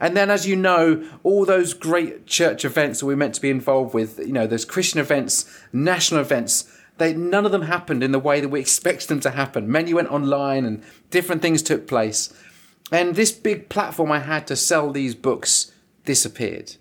And 0.00 0.16
then, 0.16 0.30
as 0.30 0.46
you 0.46 0.56
know, 0.56 1.06
all 1.22 1.44
those 1.44 1.74
great 1.74 2.26
church 2.26 2.64
events 2.64 3.00
that 3.00 3.06
we're 3.06 3.16
meant 3.16 3.34
to 3.34 3.40
be 3.40 3.50
involved 3.50 3.92
with, 3.92 4.18
you 4.18 4.32
know, 4.32 4.46
those 4.46 4.64
Christian 4.64 4.98
events, 4.98 5.44
national 5.72 6.22
events, 6.22 6.74
they, 6.96 7.12
none 7.14 7.44
of 7.44 7.52
them 7.52 7.62
happened 7.62 8.02
in 8.02 8.12
the 8.12 8.18
way 8.18 8.40
that 8.40 8.48
we 8.48 8.60
expected 8.60 9.08
them 9.08 9.20
to 9.20 9.30
happen. 9.30 9.70
Many 9.70 9.92
went 9.92 10.10
online 10.10 10.64
and 10.64 10.82
different 11.10 11.42
things 11.42 11.62
took 11.62 11.86
place. 11.86 12.32
And 12.90 13.14
this 13.14 13.30
big 13.30 13.68
platform 13.68 14.10
I 14.10 14.20
had 14.20 14.46
to 14.48 14.56
sell 14.56 14.90
these 14.90 15.14
books 15.14 15.72
disappeared. 16.04 16.76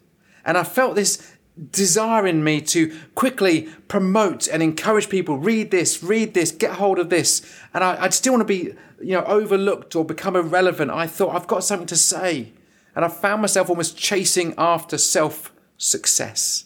And 0.45 0.58
I 0.58 0.63
felt 0.63 0.95
this 0.95 1.36
desire 1.71 2.25
in 2.25 2.43
me 2.43 2.62
to 2.62 2.97
quickly 3.15 3.69
promote 3.88 4.47
and 4.47 4.63
encourage 4.63 5.10
people 5.10 5.38
read 5.38 5.71
this, 5.71 6.01
read 6.01 6.34
this, 6.34 6.51
get 6.51 6.73
hold 6.73 6.99
of 6.99 7.10
this. 7.10 7.41
And 7.73 7.84
I, 7.84 8.01
would 8.01 8.13
still 8.13 8.34
want 8.34 8.41
to 8.41 8.45
be, 8.45 8.73
you 9.01 9.13
know, 9.13 9.25
overlooked 9.25 9.95
or 9.95 10.05
become 10.05 10.36
irrelevant. 10.36 10.89
I 10.89 11.05
thought 11.05 11.36
I've 11.36 11.47
got 11.47 11.63
something 11.63 11.88
to 11.88 11.97
say. 11.97 12.53
And 12.99 13.05
I 13.05 13.07
found 13.07 13.41
myself 13.41 13.69
almost 13.69 13.97
chasing 13.97 14.53
after 14.57 14.97
self 14.97 15.53
success. 15.77 16.65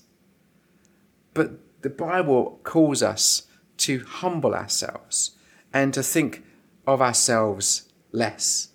But 1.35 1.59
the 1.83 1.91
Bible 1.91 2.59
calls 2.63 3.03
us 3.03 3.43
to 3.77 4.03
humble 4.03 4.55
ourselves 4.55 5.35
and 5.71 5.93
to 5.93 6.01
think 6.01 6.43
of 6.87 7.03
ourselves 7.03 7.87
less. 8.11 8.69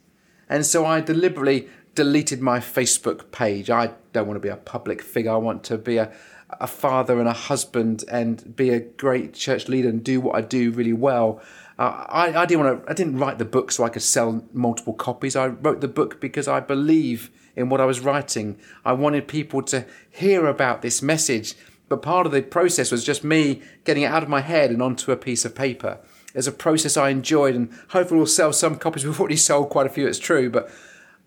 And 0.49 0.65
so 0.65 0.87
I 0.87 1.01
deliberately 1.01 1.69
deleted 1.97 2.41
my 2.41 2.61
Facebook 2.61 3.33
page. 3.33 3.71
I 3.71 3.91
don't 4.13 4.29
want 4.29 4.37
to 4.37 4.47
be 4.47 4.49
a 4.51 4.57
public 4.57 5.03
figure. 5.03 5.33
I 5.33 5.37
want 5.39 5.65
to 5.65 5.79
be 5.79 5.97
a, 5.97 6.13
a 6.61 6.69
father 6.69 7.19
and 7.19 7.29
a 7.29 7.33
husband 7.33 8.05
and 8.09 8.55
be 8.55 8.71
a 8.71 8.79
great 8.79 9.35
church 9.35 9.67
leader 9.67 9.89
and 9.89 10.05
do 10.05 10.21
what 10.21 10.37
I 10.37 10.43
do 10.43 10.71
really 10.71 10.93
well. 10.93 11.43
Uh, 11.77 12.05
I, 12.09 12.43
I 12.43 12.47
didn't 12.47 12.65
want 12.65 12.85
to. 12.85 12.91
I 12.91 12.95
didn't 12.95 13.19
write 13.19 13.39
the 13.39 13.45
book 13.45 13.73
so 13.73 13.83
I 13.83 13.89
could 13.89 14.03
sell 14.03 14.45
multiple 14.53 14.95
copies. 14.95 15.35
I 15.35 15.49
wrote 15.49 15.81
the 15.81 15.89
book 15.89 16.21
because 16.21 16.47
I 16.47 16.61
believe 16.61 17.33
in 17.59 17.69
what 17.69 17.81
I 17.81 17.85
was 17.85 18.01
writing. 18.01 18.59
I 18.85 18.93
wanted 18.93 19.27
people 19.27 19.63
to 19.63 19.85
hear 20.09 20.47
about 20.47 20.81
this 20.81 21.03
message, 21.03 21.55
but 21.89 22.03
part 22.03 22.25
of 22.25 22.33
the 22.33 22.41
process 22.41 22.93
was 22.93 23.05
just 23.05 23.25
me 23.25 23.63
getting 23.85 24.05
it 24.05 24.07
out 24.07 24.23
of 24.23 24.29
my 24.29 24.41
head 24.41 24.71
and 24.71 24.81
onto 24.81 25.11
a 25.11 25.17
piece 25.17 25.45
of 25.45 25.55
paper. 25.55 25.99
It's 26.35 26.47
a 26.47 26.53
process 26.53 26.97
I 26.97 27.09
enjoyed, 27.09 27.57
and 27.57 27.73
hopefully 27.89 28.19
we'll 28.19 28.27
sell 28.27 28.53
some 28.53 28.77
copies. 28.77 29.05
We've 29.07 29.19
already 29.19 29.37
sold 29.37 29.71
quite 29.71 29.87
a 29.87 29.91
few. 29.91 30.07
It's 30.07 30.19
true, 30.19 30.49
but 30.51 30.71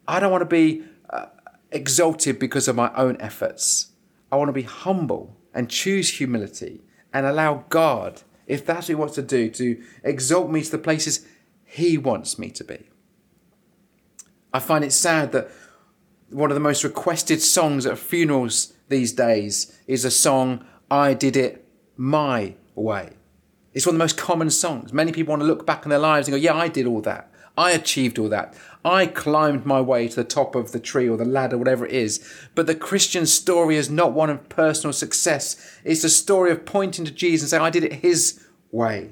I 0.07 0.19
don't 0.19 0.31
want 0.31 0.41
to 0.41 0.45
be 0.45 0.83
uh, 1.09 1.25
exalted 1.71 2.39
because 2.39 2.67
of 2.67 2.75
my 2.75 2.91
own 2.95 3.17
efforts. 3.19 3.91
I 4.31 4.37
want 4.37 4.49
to 4.49 4.53
be 4.53 4.61
humble 4.63 5.35
and 5.53 5.69
choose 5.69 6.17
humility 6.17 6.81
and 7.13 7.25
allow 7.25 7.65
God 7.67 8.21
if 8.47 8.65
that's 8.65 8.87
what 8.87 8.87
He 8.87 8.95
wants 8.95 9.15
to 9.15 9.21
do, 9.21 9.49
to 9.49 9.81
exalt 10.03 10.49
me 10.49 10.61
to 10.61 10.71
the 10.71 10.77
places 10.77 11.25
He 11.65 11.97
wants 11.97 12.39
me 12.39 12.49
to 12.51 12.63
be. 12.63 12.89
I 14.53 14.59
find 14.59 14.83
it 14.83 14.91
sad 14.91 15.31
that 15.31 15.49
one 16.31 16.49
of 16.49 16.55
the 16.55 16.61
most 16.61 16.83
requested 16.83 17.41
songs 17.41 17.85
at 17.85 17.97
funerals 17.97 18.73
these 18.89 19.11
days 19.11 19.77
is 19.87 20.05
a 20.05 20.11
song, 20.11 20.65
I 20.89 21.13
Did 21.13 21.35
It 21.35 21.65
My 21.97 22.55
Way. 22.75 23.11
It's 23.73 23.85
one 23.85 23.95
of 23.95 23.99
the 23.99 24.03
most 24.03 24.17
common 24.17 24.49
songs. 24.49 24.91
Many 24.91 25.11
people 25.11 25.31
want 25.31 25.41
to 25.41 25.47
look 25.47 25.65
back 25.65 25.83
in 25.85 25.89
their 25.89 25.99
lives 25.99 26.27
and 26.27 26.33
go, 26.33 26.37
Yeah, 26.37 26.55
I 26.55 26.67
did 26.67 26.87
all 26.87 27.01
that. 27.01 27.31
I 27.57 27.71
achieved 27.71 28.17
all 28.17 28.29
that. 28.29 28.55
I 28.83 29.05
climbed 29.05 29.65
my 29.65 29.81
way 29.81 30.07
to 30.07 30.15
the 30.15 30.23
top 30.23 30.55
of 30.55 30.71
the 30.71 30.79
tree 30.79 31.07
or 31.07 31.17
the 31.17 31.25
ladder, 31.25 31.57
whatever 31.57 31.85
it 31.85 31.91
is. 31.91 32.25
But 32.55 32.65
the 32.65 32.75
Christian 32.75 33.25
story 33.25 33.75
is 33.75 33.89
not 33.89 34.13
one 34.13 34.29
of 34.29 34.49
personal 34.49 34.93
success. 34.93 35.79
It's 35.83 36.03
a 36.03 36.09
story 36.09 36.51
of 36.51 36.65
pointing 36.65 37.05
to 37.05 37.11
Jesus 37.11 37.43
and 37.43 37.49
saying, 37.49 37.63
I 37.63 37.69
did 37.69 37.83
it 37.83 37.93
His 37.95 38.45
way. 38.71 39.11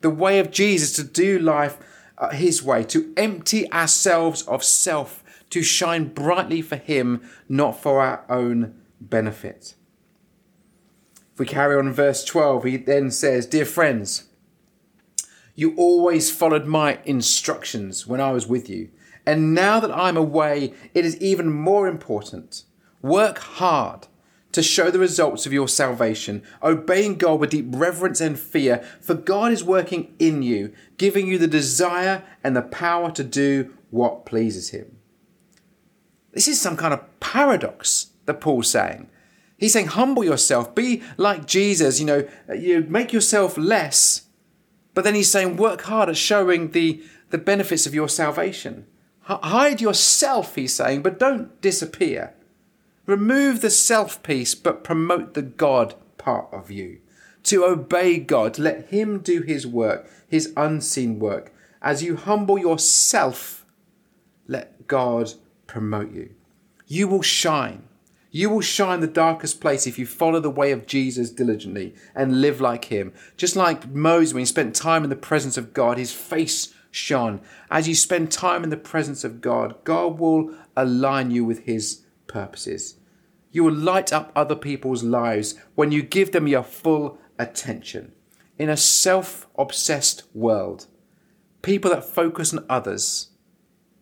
The 0.00 0.10
way 0.10 0.38
of 0.38 0.50
Jesus 0.50 0.94
to 0.94 1.04
do 1.04 1.38
life 1.38 1.78
uh, 2.18 2.30
His 2.30 2.62
way, 2.62 2.82
to 2.84 3.12
empty 3.16 3.70
ourselves 3.72 4.42
of 4.42 4.64
self, 4.64 5.22
to 5.50 5.62
shine 5.62 6.08
brightly 6.08 6.62
for 6.62 6.76
Him, 6.76 7.28
not 7.48 7.80
for 7.80 8.00
our 8.00 8.24
own 8.28 8.80
benefit. 9.00 9.74
If 11.32 11.38
we 11.38 11.46
carry 11.46 11.76
on 11.76 11.88
in 11.88 11.92
verse 11.92 12.24
12, 12.24 12.64
he 12.64 12.76
then 12.76 13.10
says, 13.10 13.46
Dear 13.46 13.64
friends, 13.64 14.24
you 15.54 15.74
always 15.76 16.30
followed 16.30 16.66
my 16.66 17.00
instructions 17.04 18.06
when 18.06 18.20
I 18.20 18.32
was 18.32 18.46
with 18.46 18.70
you. 18.70 18.90
And 19.26 19.54
now 19.54 19.80
that 19.80 19.94
I'm 19.94 20.16
away, 20.16 20.72
it 20.94 21.04
is 21.04 21.20
even 21.20 21.52
more 21.52 21.86
important. 21.86 22.64
Work 23.02 23.38
hard 23.38 24.06
to 24.52 24.62
show 24.62 24.90
the 24.90 24.98
results 24.98 25.46
of 25.46 25.52
your 25.52 25.68
salvation, 25.68 26.42
obeying 26.62 27.16
God 27.16 27.38
with 27.38 27.50
deep 27.50 27.66
reverence 27.68 28.20
and 28.20 28.38
fear, 28.38 28.84
for 29.00 29.14
God 29.14 29.52
is 29.52 29.62
working 29.62 30.14
in 30.18 30.42
you, 30.42 30.72
giving 30.96 31.26
you 31.26 31.38
the 31.38 31.46
desire 31.46 32.24
and 32.42 32.56
the 32.56 32.62
power 32.62 33.10
to 33.12 33.22
do 33.22 33.72
what 33.90 34.26
pleases 34.26 34.70
Him. 34.70 34.99
This 36.32 36.48
is 36.48 36.60
some 36.60 36.76
kind 36.76 36.94
of 36.94 37.20
paradox 37.20 38.10
that 38.26 38.40
Paul's 38.40 38.70
saying. 38.70 39.08
He's 39.58 39.72
saying, 39.72 39.88
humble 39.88 40.24
yourself, 40.24 40.74
be 40.74 41.02
like 41.16 41.46
Jesus, 41.46 42.00
you 42.00 42.06
know, 42.06 42.26
you 42.54 42.86
make 42.88 43.12
yourself 43.12 43.58
less 43.58 44.30
but 44.94 45.04
then 45.04 45.14
he's 45.14 45.30
saying, 45.30 45.56
work 45.56 45.82
hard 45.82 46.08
at 46.08 46.16
showing 46.16 46.72
the, 46.72 47.02
the 47.30 47.38
benefits 47.38 47.86
of 47.86 47.94
your 47.94 48.08
salvation. 48.08 48.86
H- 49.28 49.38
hide 49.42 49.80
yourself, 49.80 50.54
he's 50.54 50.74
saying, 50.74 51.02
but 51.02 51.18
don't 51.18 51.60
disappear. 51.60 52.34
Remove 53.06 53.60
the 53.60 53.70
self 53.70 54.22
piece, 54.22 54.54
but 54.54 54.84
promote 54.84 55.34
the 55.34 55.42
God 55.42 55.94
part 56.18 56.48
of 56.52 56.70
you. 56.70 57.00
To 57.44 57.64
obey 57.64 58.18
God, 58.18 58.58
let 58.58 58.88
Him 58.88 59.20
do 59.20 59.40
His 59.40 59.66
work, 59.66 60.08
His 60.28 60.52
unseen 60.56 61.18
work. 61.18 61.52
As 61.80 62.02
you 62.02 62.16
humble 62.16 62.58
yourself, 62.58 63.64
let 64.46 64.86
God 64.86 65.32
promote 65.70 66.10
you. 66.10 66.34
You 66.88 67.06
will 67.06 67.22
shine. 67.22 67.84
You 68.32 68.50
will 68.50 68.60
shine 68.60 68.98
the 68.98 69.06
darkest 69.06 69.60
place 69.60 69.86
if 69.86 70.00
you 70.00 70.04
follow 70.04 70.40
the 70.40 70.50
way 70.50 70.72
of 70.72 70.84
Jesus 70.84 71.30
diligently 71.30 71.94
and 72.12 72.40
live 72.40 72.60
like 72.60 72.86
him. 72.86 73.12
Just 73.36 73.54
like 73.54 73.88
Moses, 73.88 74.34
when 74.34 74.40
he 74.40 74.46
spent 74.46 74.74
time 74.74 75.04
in 75.04 75.10
the 75.10 75.16
presence 75.16 75.56
of 75.56 75.72
God, 75.72 75.96
his 75.96 76.12
face 76.12 76.74
shone. 76.90 77.40
As 77.70 77.86
you 77.86 77.94
spend 77.94 78.32
time 78.32 78.64
in 78.64 78.70
the 78.70 78.76
presence 78.76 79.22
of 79.22 79.40
God, 79.40 79.76
God 79.84 80.18
will 80.18 80.52
align 80.76 81.30
you 81.30 81.44
with 81.44 81.60
his 81.60 82.02
purposes. 82.26 82.96
You 83.52 83.62
will 83.62 83.72
light 83.72 84.12
up 84.12 84.32
other 84.34 84.56
people's 84.56 85.04
lives 85.04 85.54
when 85.76 85.92
you 85.92 86.02
give 86.02 86.32
them 86.32 86.48
your 86.48 86.64
full 86.64 87.18
attention. 87.38 88.12
In 88.58 88.68
a 88.68 88.76
self 88.76 89.46
obsessed 89.56 90.24
world, 90.34 90.86
people 91.62 91.92
that 91.92 92.04
focus 92.04 92.52
on 92.52 92.66
others 92.68 93.28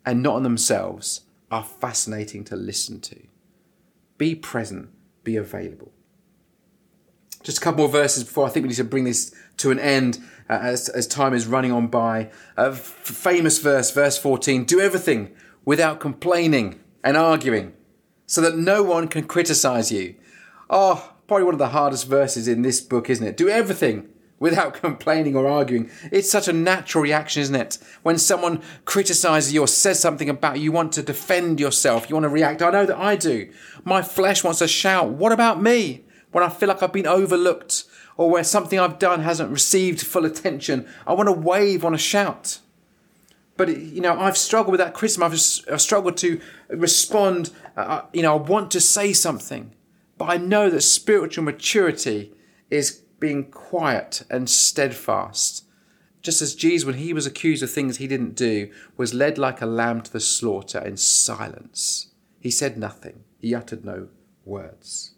and 0.07 0.23
not 0.23 0.37
on 0.37 0.45
themselves 0.45 1.27
are 1.51 1.65
fascinating 1.65 2.45
to 2.45 2.57
listen 2.57 3.01
to. 3.01 3.19
Be 4.17 4.35
present, 4.35 4.91
be 5.25 5.37
available. 5.37 5.93
Just 7.43 7.59
a 7.59 7.61
couple 7.61 7.85
more 7.85 7.89
verses 7.89 8.25
before 8.25 8.47
I 8.47 8.51
think 8.51 8.65
we 8.65 8.69
need 8.69 8.77
to 8.77 8.85
bring 8.85 9.05
this 9.05 9.35
to 9.59 9.71
an 9.71 9.79
end 9.79 10.19
uh, 10.51 10.59
as, 10.61 10.89
as 10.89 11.07
time 11.07 11.35
is 11.35 11.47
running 11.47 11.73
on 11.73 11.87
by. 11.87 12.31
A 12.57 12.71
f- 12.71 12.79
famous 12.79 13.59
verse, 13.59 13.91
verse 13.91 14.19
14 14.19 14.65
Do 14.65 14.81
everything 14.81 15.35
without 15.65 16.01
complaining 16.01 16.81
and 17.05 17.17
arguing, 17.17 17.75
so 18.27 18.41
that 18.41 18.57
no 18.57 18.83
one 18.83 19.09
can 19.09 19.25
criticize 19.25 19.93
you. 19.93 20.17
Oh, 20.69 21.15
probably 21.27 21.45
one 21.45 21.55
of 21.55 21.59
the 21.59 21.69
hardest 21.69 22.09
verses 22.09 22.49
in 22.49 22.63
this 22.63 22.81
book, 22.81 23.09
isn't 23.09 23.27
it? 23.27 23.37
Do 23.37 23.49
everything 23.49 24.09
without 24.39 24.75
complaining 24.81 25.37
or 25.37 25.47
arguing. 25.49 25.91
It's 26.11 26.31
such 26.31 26.49
a 26.49 26.53
natural 26.53 27.03
reaction, 27.03 27.43
isn't 27.43 27.55
it? 27.55 27.79
When 28.03 28.19
someone 28.19 28.63
criticizes 28.85 29.53
you 29.53 29.63
or 29.63 29.69
says 29.69 30.01
something 30.01 30.29
about 30.29 30.57
you, 30.57 30.65
you 30.65 30.73
want 30.73 30.93
to 30.93 31.03
defend 31.03 31.61
yourself, 31.61 32.09
you 32.09 32.17
want 32.17 32.25
to 32.25 32.31
react. 32.31 32.63
I 32.63 32.71
know 32.71 32.87
that 32.87 32.99
I 32.99 33.17
do. 33.17 33.51
My 33.85 34.03
flesh 34.03 34.45
wants 34.45 34.61
to 34.61 34.69
shout, 34.69 35.11
What 35.11 35.33
about 35.33 35.63
me? 35.63 36.05
When 36.31 36.45
I 36.45 36.51
feel 36.51 36.69
like 36.69 36.83
I've 36.83 36.93
been 36.93 37.07
overlooked 37.07 37.85
or 38.17 38.31
where 38.31 38.45
something 38.45 38.79
I've 38.79 38.99
done 38.99 39.21
hasn't 39.21 39.51
received 39.51 40.03
full 40.03 40.27
attention, 40.27 40.87
I 41.07 41.15
want 41.15 41.29
to 41.29 41.33
wave, 41.33 41.83
want 41.83 41.95
to 41.95 41.99
shout. 41.99 42.59
But, 43.57 43.77
you 43.77 44.01
know, 44.01 44.19
I've 44.19 44.37
struggled 44.37 44.73
with 44.73 44.79
that 44.79 44.95
criticism. 44.95 45.65
I've 45.73 45.81
struggled 45.81 46.17
to 46.19 46.41
respond. 46.69 47.51
Uh, 47.77 47.81
uh, 47.81 48.05
you 48.13 48.23
know, 48.23 48.35
I 48.35 48.37
want 48.37 48.71
to 48.71 48.81
say 48.81 49.13
something. 49.13 49.75
But 50.17 50.27
I 50.27 50.37
know 50.37 50.71
that 50.71 50.83
spiritual 50.83 51.45
maturity 51.45 52.33
is 52.71 53.03
being 53.21 53.51
quiet 53.51 54.25
and 54.31 54.49
steadfast. 54.49 55.65
Just 56.23 56.43
as 56.43 56.55
Jesus, 56.55 56.87
when 56.87 56.97
he 56.97 57.13
was 57.13 57.27
accused 57.27 57.63
of 57.63 57.71
things 57.71 57.97
he 57.97 58.07
didn't 58.07 58.35
do, 58.35 58.71
was 58.97 59.15
led 59.15 59.39
like 59.39 59.63
a 59.63 59.67
lamb 59.67 60.01
to 60.03 60.13
the 60.13 60.21
slaughter 60.21 60.79
in 60.79 60.97
silence. 60.97 62.09
He 62.41 62.51
said 62.51 62.77
nothing, 62.77 63.25
he 63.41 63.55
uttered 63.55 63.85
no 63.85 64.09
words. 64.45 65.15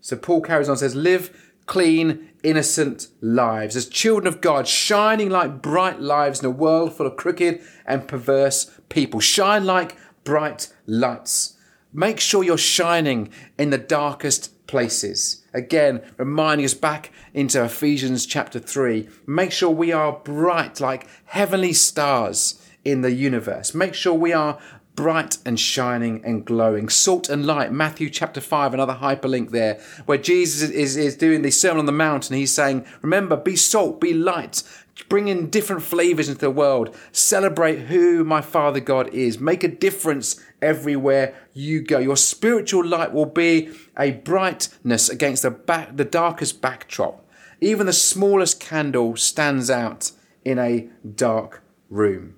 So 0.00 0.16
Paul 0.16 0.40
carries 0.40 0.68
on 0.68 0.76
says, 0.76 0.94
Live 0.94 1.54
clean, 1.66 2.30
innocent 2.42 3.06
lives 3.20 3.76
as 3.76 3.88
children 3.88 4.26
of 4.26 4.40
God, 4.40 4.66
shining 4.66 5.30
like 5.30 5.62
bright 5.62 6.00
lives 6.00 6.40
in 6.40 6.46
a 6.46 6.50
world 6.50 6.92
full 6.92 7.06
of 7.06 7.16
crooked 7.16 7.60
and 7.86 8.08
perverse 8.08 8.70
people. 8.88 9.20
Shine 9.20 9.64
like 9.64 9.96
bright 10.24 10.72
lights. 10.86 11.56
Make 11.92 12.18
sure 12.18 12.42
you're 12.42 12.58
shining 12.58 13.30
in 13.58 13.70
the 13.70 13.78
darkest 13.78 14.59
places. 14.70 15.42
Again, 15.52 16.00
reminding 16.16 16.64
us 16.64 16.74
back 16.74 17.10
into 17.34 17.64
Ephesians 17.64 18.24
chapter 18.24 18.60
3. 18.60 19.08
Make 19.26 19.50
sure 19.50 19.68
we 19.68 19.90
are 19.90 20.12
bright 20.12 20.78
like 20.78 21.08
heavenly 21.24 21.72
stars 21.72 22.64
in 22.84 23.00
the 23.00 23.10
universe. 23.10 23.74
Make 23.74 23.94
sure 23.94 24.14
we 24.14 24.32
are 24.32 24.60
bright 25.00 25.38
and 25.46 25.58
shining 25.58 26.22
and 26.26 26.44
glowing. 26.44 26.90
Salt 26.90 27.30
and 27.30 27.46
light, 27.46 27.72
Matthew 27.72 28.10
chapter 28.10 28.38
5, 28.38 28.74
another 28.74 28.98
hyperlink 29.00 29.48
there, 29.48 29.80
where 30.04 30.18
Jesus 30.18 30.68
is, 30.68 30.94
is 30.94 31.16
doing 31.16 31.40
the 31.40 31.50
Sermon 31.50 31.78
on 31.78 31.86
the 31.86 31.92
Mount 31.92 32.28
and 32.28 32.38
he's 32.38 32.52
saying, 32.52 32.84
Remember, 33.00 33.34
be 33.34 33.56
salt, 33.56 33.98
be 33.98 34.12
light, 34.12 34.62
bring 35.08 35.28
in 35.28 35.48
different 35.48 35.82
flavors 35.82 36.28
into 36.28 36.42
the 36.42 36.50
world, 36.50 36.94
celebrate 37.12 37.86
who 37.86 38.24
my 38.24 38.42
Father 38.42 38.78
God 38.78 39.08
is, 39.14 39.40
make 39.40 39.64
a 39.64 39.68
difference 39.68 40.38
everywhere 40.60 41.34
you 41.54 41.80
go. 41.80 41.98
Your 41.98 42.18
spiritual 42.18 42.84
light 42.84 43.14
will 43.14 43.24
be 43.24 43.70
a 43.98 44.10
brightness 44.10 45.08
against 45.08 45.44
the, 45.44 45.50
back, 45.50 45.96
the 45.96 46.04
darkest 46.04 46.60
backdrop. 46.60 47.26
Even 47.62 47.86
the 47.86 47.94
smallest 47.94 48.60
candle 48.60 49.16
stands 49.16 49.70
out 49.70 50.12
in 50.44 50.58
a 50.58 50.90
dark 51.14 51.62
room. 51.88 52.34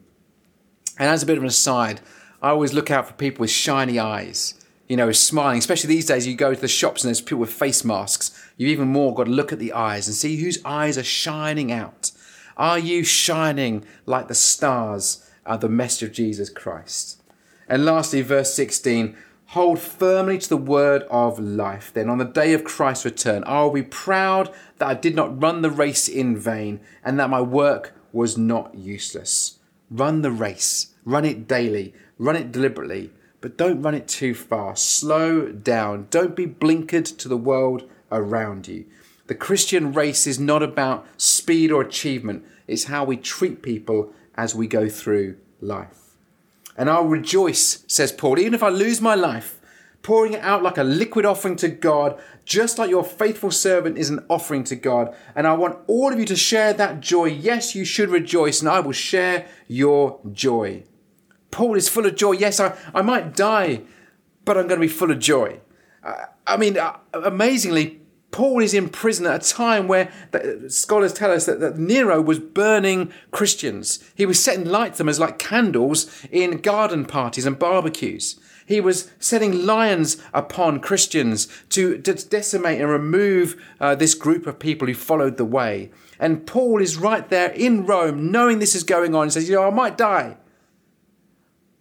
And 0.97 1.11
as 1.11 1.25
a 1.25 1.27
bit 1.27 1.39
of 1.39 1.43
an 1.43 1.49
aside, 1.49 2.01
I 2.43 2.51
always 2.51 2.75
look 2.75 2.91
out 2.91 3.07
for 3.07 3.15
people 3.15 3.43
with 3.43 3.51
shiny 3.51 3.99
eyes, 3.99 4.55
you 4.89 4.97
know, 4.97 5.13
smiling. 5.13 5.59
Especially 5.59 5.89
these 5.89 6.07
days, 6.07 6.27
you 6.27 6.35
go 6.35 6.53
to 6.53 6.61
the 6.61 6.69
shops 6.69 7.05
and 7.05 7.09
there's 7.09 7.21
people 7.21 7.39
with 7.39 7.53
face 7.53 7.85
masks. 7.85 8.39
You've 8.57 8.71
even 8.71 8.89
more 8.89 9.15
got 9.15 9.25
to 9.25 9.31
look 9.31 9.53
at 9.53 9.61
the 9.61 9.73
eyes 9.73 10.09
and 10.09 10.17
see 10.17 10.37
whose 10.37 10.63
eyes 10.65 10.99
are 10.99 11.05
shining 11.05 11.71
out. 11.71 12.11
Are 12.57 12.79
you 12.79 13.05
shining 13.05 13.85
like 14.07 14.27
the 14.29 14.35
stars 14.35 15.31
at 15.47 15.61
the 15.61 15.69
message 15.69 16.09
of 16.09 16.15
Jesus 16.15 16.51
Christ? 16.51 17.23
And 17.69 17.85
lastly, 17.85 18.21
verse 18.23 18.53
16 18.55 19.17
hold 19.53 19.79
firmly 19.79 20.39
to 20.39 20.49
the 20.49 20.57
word 20.57 21.03
of 21.11 21.39
life. 21.39 21.93
Then 21.93 22.09
on 22.09 22.17
the 22.17 22.25
day 22.25 22.55
of 22.55 22.65
Christ's 22.65 23.05
return, 23.05 23.45
I 23.45 23.63
will 23.63 23.71
be 23.71 23.83
proud 23.83 24.51
that 24.79 24.89
I 24.89 24.95
did 24.95 25.15
not 25.15 25.41
run 25.43 25.61
the 25.61 25.71
race 25.71 26.09
in 26.09 26.39
vain 26.39 26.81
and 27.05 27.21
that 27.21 27.29
my 27.29 27.43
work 27.43 27.95
was 28.13 28.39
not 28.39 28.75
useless. 28.75 29.59
Run 29.91 30.23
the 30.23 30.31
race, 30.31 30.92
run 31.05 31.25
it 31.25 31.49
daily, 31.49 31.95
run 32.19 32.37
it 32.37 32.53
deliberately, 32.53 33.11
but 33.41 33.57
don't 33.57 33.83
run 33.83 33.95
it 33.95 34.09
too 34.09 34.35
fast. 34.35 34.89
Slow 34.89 35.51
down. 35.51 36.07
Don't 36.11 36.37
be 36.37 36.47
blinkered 36.47 37.17
to 37.19 37.29
the 37.29 37.37
world 37.37 37.89
around 38.11 38.69
you. 38.69 38.85
The 39.27 39.35
Christian 39.35 39.93
race 39.93 40.27
is 40.27 40.39
not 40.39 40.63
about 40.63 41.07
speed 41.17 41.73
or 41.73 41.83
achievement, 41.83 42.45
it's 42.67 42.85
how 42.85 43.05
we 43.05 43.17
treat 43.17 43.63
people 43.63 44.13
as 44.35 44.55
we 44.55 44.67
go 44.67 44.89
through 44.89 45.37
life. 45.61 46.17
And 46.77 46.89
I'll 46.89 47.05
rejoice, 47.05 47.85
says 47.87 48.13
Paul, 48.13 48.39
even 48.39 48.55
if 48.55 48.63
I 48.63 48.69
lose 48.69 49.01
my 49.01 49.15
life, 49.15 49.61
pouring 50.03 50.33
it 50.33 50.43
out 50.43 50.63
like 50.63 50.79
a 50.79 50.85
liquid 50.85 51.25
offering 51.25 51.57
to 51.57 51.69
God, 51.69 52.21
just 52.45 52.79
like 52.79 52.91
your 52.91 53.05
faithful 53.05 53.51
servant 53.51 53.99
is 53.99 54.11
an 54.11 54.25
offering 54.29 54.65
to 54.65 54.77
God. 54.77 55.15
And 55.35 55.47
I 55.47 55.53
want 55.55 55.79
all 55.87 56.13
of 56.13 56.19
you 56.19 56.25
to 56.27 56.37
share 56.37 56.73
that 56.73 57.01
joy. 57.01 57.27
Yes, 57.27 57.75
you 57.75 57.85
should 57.85 58.09
rejoice, 58.09 58.61
and 58.61 58.69
I 58.69 58.81
will 58.81 58.93
share 58.93 59.47
your 59.69 60.19
joy. 60.33 60.85
Paul 61.53 61.77
is 61.77 61.89
full 61.89 62.07
of 62.07 62.17
joy. 62.17 62.33
Yes, 62.33 62.59
I, 62.59 62.77
I 62.93 63.03
might 63.03 63.37
die, 63.37 63.83
but 64.45 64.59
I'm 64.59 64.67
going 64.67 64.81
to 64.81 64.87
be 64.87 64.93
full 64.93 65.13
of 65.13 65.21
joy. 65.21 65.61
Uh, 66.03 66.25
I 66.47 66.57
mean, 66.57 66.77
uh, 66.77 66.97
amazingly, 67.13 68.01
Paul 68.33 68.63
is 68.63 68.73
in 68.73 68.89
prison 68.89 69.27
at 69.27 69.47
a 69.47 69.53
time 69.53 69.87
where 69.87 70.11
scholars 70.69 71.13
tell 71.13 71.31
us 71.31 71.45
that, 71.45 71.61
that, 71.61 71.79
Nero 71.79 72.21
was 72.21 72.39
burning 72.39 73.13
Christians. 73.31 74.03
He 74.15 74.25
was 74.25 74.43
setting 74.43 74.65
light 74.65 74.95
to 74.95 74.99
them 74.99 75.09
as 75.11 75.21
like 75.21 75.39
candles 75.39 76.27
in 76.33 76.63
garden 76.63 77.05
parties 77.05 77.45
and 77.45 77.59
barbecues. 77.59 78.41
He 78.65 78.81
was 78.81 79.11
setting 79.19 79.67
lions 79.67 80.17
upon 80.33 80.81
Christians 80.81 81.47
to, 81.71 81.99
to 81.99 82.15
decimate 82.15 82.81
and 82.81 82.89
remove 82.89 83.63
uh, 83.79 83.95
this 83.95 84.15
group 84.15 84.47
of 84.47 84.59
people 84.59 84.89
who 84.89 84.95
followed 84.95 85.37
the 85.37 85.45
way. 85.45 85.91
And 86.19 86.47
Paul 86.47 86.81
is 86.81 86.97
right 86.97 87.29
there 87.29 87.51
in 87.51 87.85
Rome, 87.85 88.33
knowing 88.33 88.61
this 88.61 88.75
is 88.75 88.85
going 88.85 89.15
on, 89.15 89.25
and 89.25 89.33
says, 89.33 89.49
You 89.49 89.57
know, 89.57 89.67
I 89.67 89.71
might 89.71 89.99
die 89.99 90.39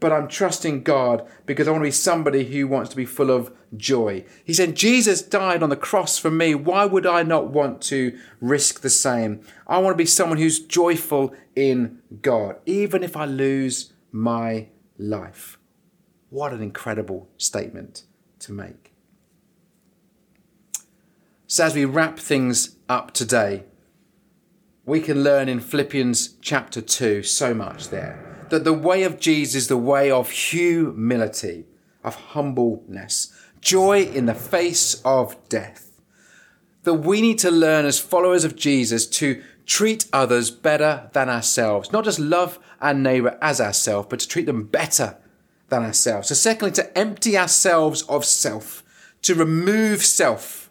but 0.02 0.12
I'm 0.12 0.28
trusting 0.28 0.82
God 0.82 1.26
because 1.46 1.68
I 1.68 1.72
want 1.72 1.84
to 1.84 1.88
be 1.88 1.92
somebody 1.92 2.44
who 2.44 2.68
wants 2.68 2.90
to 2.90 2.96
be 2.96 3.06
full 3.06 3.30
of 3.30 3.54
joy. 3.78 4.26
He 4.44 4.52
said, 4.52 4.76
Jesus 4.76 5.22
died 5.22 5.62
on 5.62 5.70
the 5.70 5.76
cross 5.76 6.18
for 6.18 6.32
me. 6.32 6.56
Why 6.56 6.86
would 6.86 7.06
I 7.06 7.22
not 7.22 7.52
want 7.52 7.82
to 7.84 8.18
risk 8.42 8.82
the 8.82 8.90
same? 8.90 9.42
I 9.68 9.78
want 9.78 9.94
to 9.94 9.98
be 9.98 10.08
someone 10.08 10.40
who's 10.40 10.60
joyful 10.60 11.34
in 11.56 12.02
God, 12.22 12.56
even 12.66 13.04
if 13.04 13.16
I 13.16 13.26
lose 13.26 13.94
my 14.12 14.70
life. 14.98 15.60
What 16.32 16.52
an 16.52 16.64
incredible 16.64 17.30
statement 17.38 18.06
to 18.40 18.52
make. 18.52 18.94
So, 21.46 21.66
as 21.66 21.76
we 21.76 21.86
wrap 21.86 22.18
things 22.18 22.78
up 22.90 23.12
today, 23.12 23.66
we 24.84 25.00
can 25.00 25.24
learn 25.24 25.48
in 25.48 25.60
Philippians 25.60 26.38
chapter 26.42 26.82
2 26.82 27.22
so 27.22 27.54
much 27.54 27.90
there 27.90 28.31
that 28.52 28.66
the 28.66 28.74
way 28.74 29.04
of 29.04 29.20
Jesus 29.20 29.56
is 29.56 29.68
the 29.70 29.78
way 29.78 30.12
of 30.12 30.30
humility, 30.30 31.66
of 32.04 32.16
humbleness, 32.16 33.34
joy 33.62 34.04
in 34.04 34.26
the 34.26 34.36
face 34.36 35.02
of 35.06 35.38
death. 35.48 36.02
That 36.84 36.96
we 36.96 37.22
need 37.22 37.40
to 37.40 37.50
learn 37.50 37.86
as 37.86 37.98
followers 37.98 38.44
of 38.44 38.58
Jesus 38.58 39.08
to 39.08 39.42
treat 39.66 40.06
others 40.12 40.52
better 40.52 41.10
than 41.14 41.30
ourselves, 41.30 41.94
not 41.94 42.04
just 42.04 42.20
love 42.20 42.60
our 42.82 42.94
neighbor 42.94 43.38
as 43.42 43.62
ourselves, 43.62 44.08
but 44.10 44.20
to 44.20 44.28
treat 44.28 44.48
them 44.48 44.66
better 44.66 45.18
than 45.70 45.84
ourselves. 45.84 46.28
So, 46.28 46.36
secondly, 46.36 46.74
to 46.74 46.98
empty 46.98 47.38
ourselves 47.38 48.02
of 48.04 48.26
self, 48.26 48.84
to 49.22 49.34
remove 49.34 50.04
self 50.04 50.70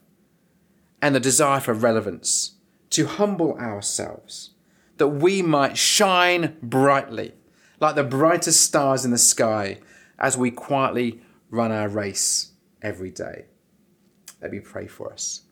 and 1.00 1.14
the 1.14 1.20
desire 1.20 1.60
for 1.60 1.72
relevance, 1.72 2.56
to 2.90 3.06
humble 3.06 3.54
ourselves, 3.54 4.50
that 4.98 5.08
we 5.08 5.40
might 5.40 5.78
shine 5.78 6.58
brightly 6.62 7.32
like 7.80 7.94
the 7.94 8.04
brightest 8.04 8.60
stars 8.60 9.04
in 9.04 9.10
the 9.10 9.18
sky 9.18 9.78
as 10.18 10.36
we 10.36 10.50
quietly 10.50 11.20
run 11.50 11.72
our 11.72 11.88
race 11.88 12.52
every 12.82 13.10
day. 13.10 13.46
Let 14.40 14.52
me 14.52 14.60
pray 14.60 14.86
for 14.86 15.12
us. 15.12 15.42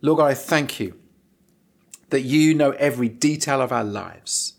Lord 0.00 0.18
God, 0.18 0.26
I 0.26 0.34
thank 0.34 0.80
you 0.80 0.98
that 2.10 2.22
you 2.22 2.54
know 2.54 2.70
every 2.72 3.08
detail 3.08 3.60
of 3.60 3.72
our 3.72 3.84
lives. 3.84 4.54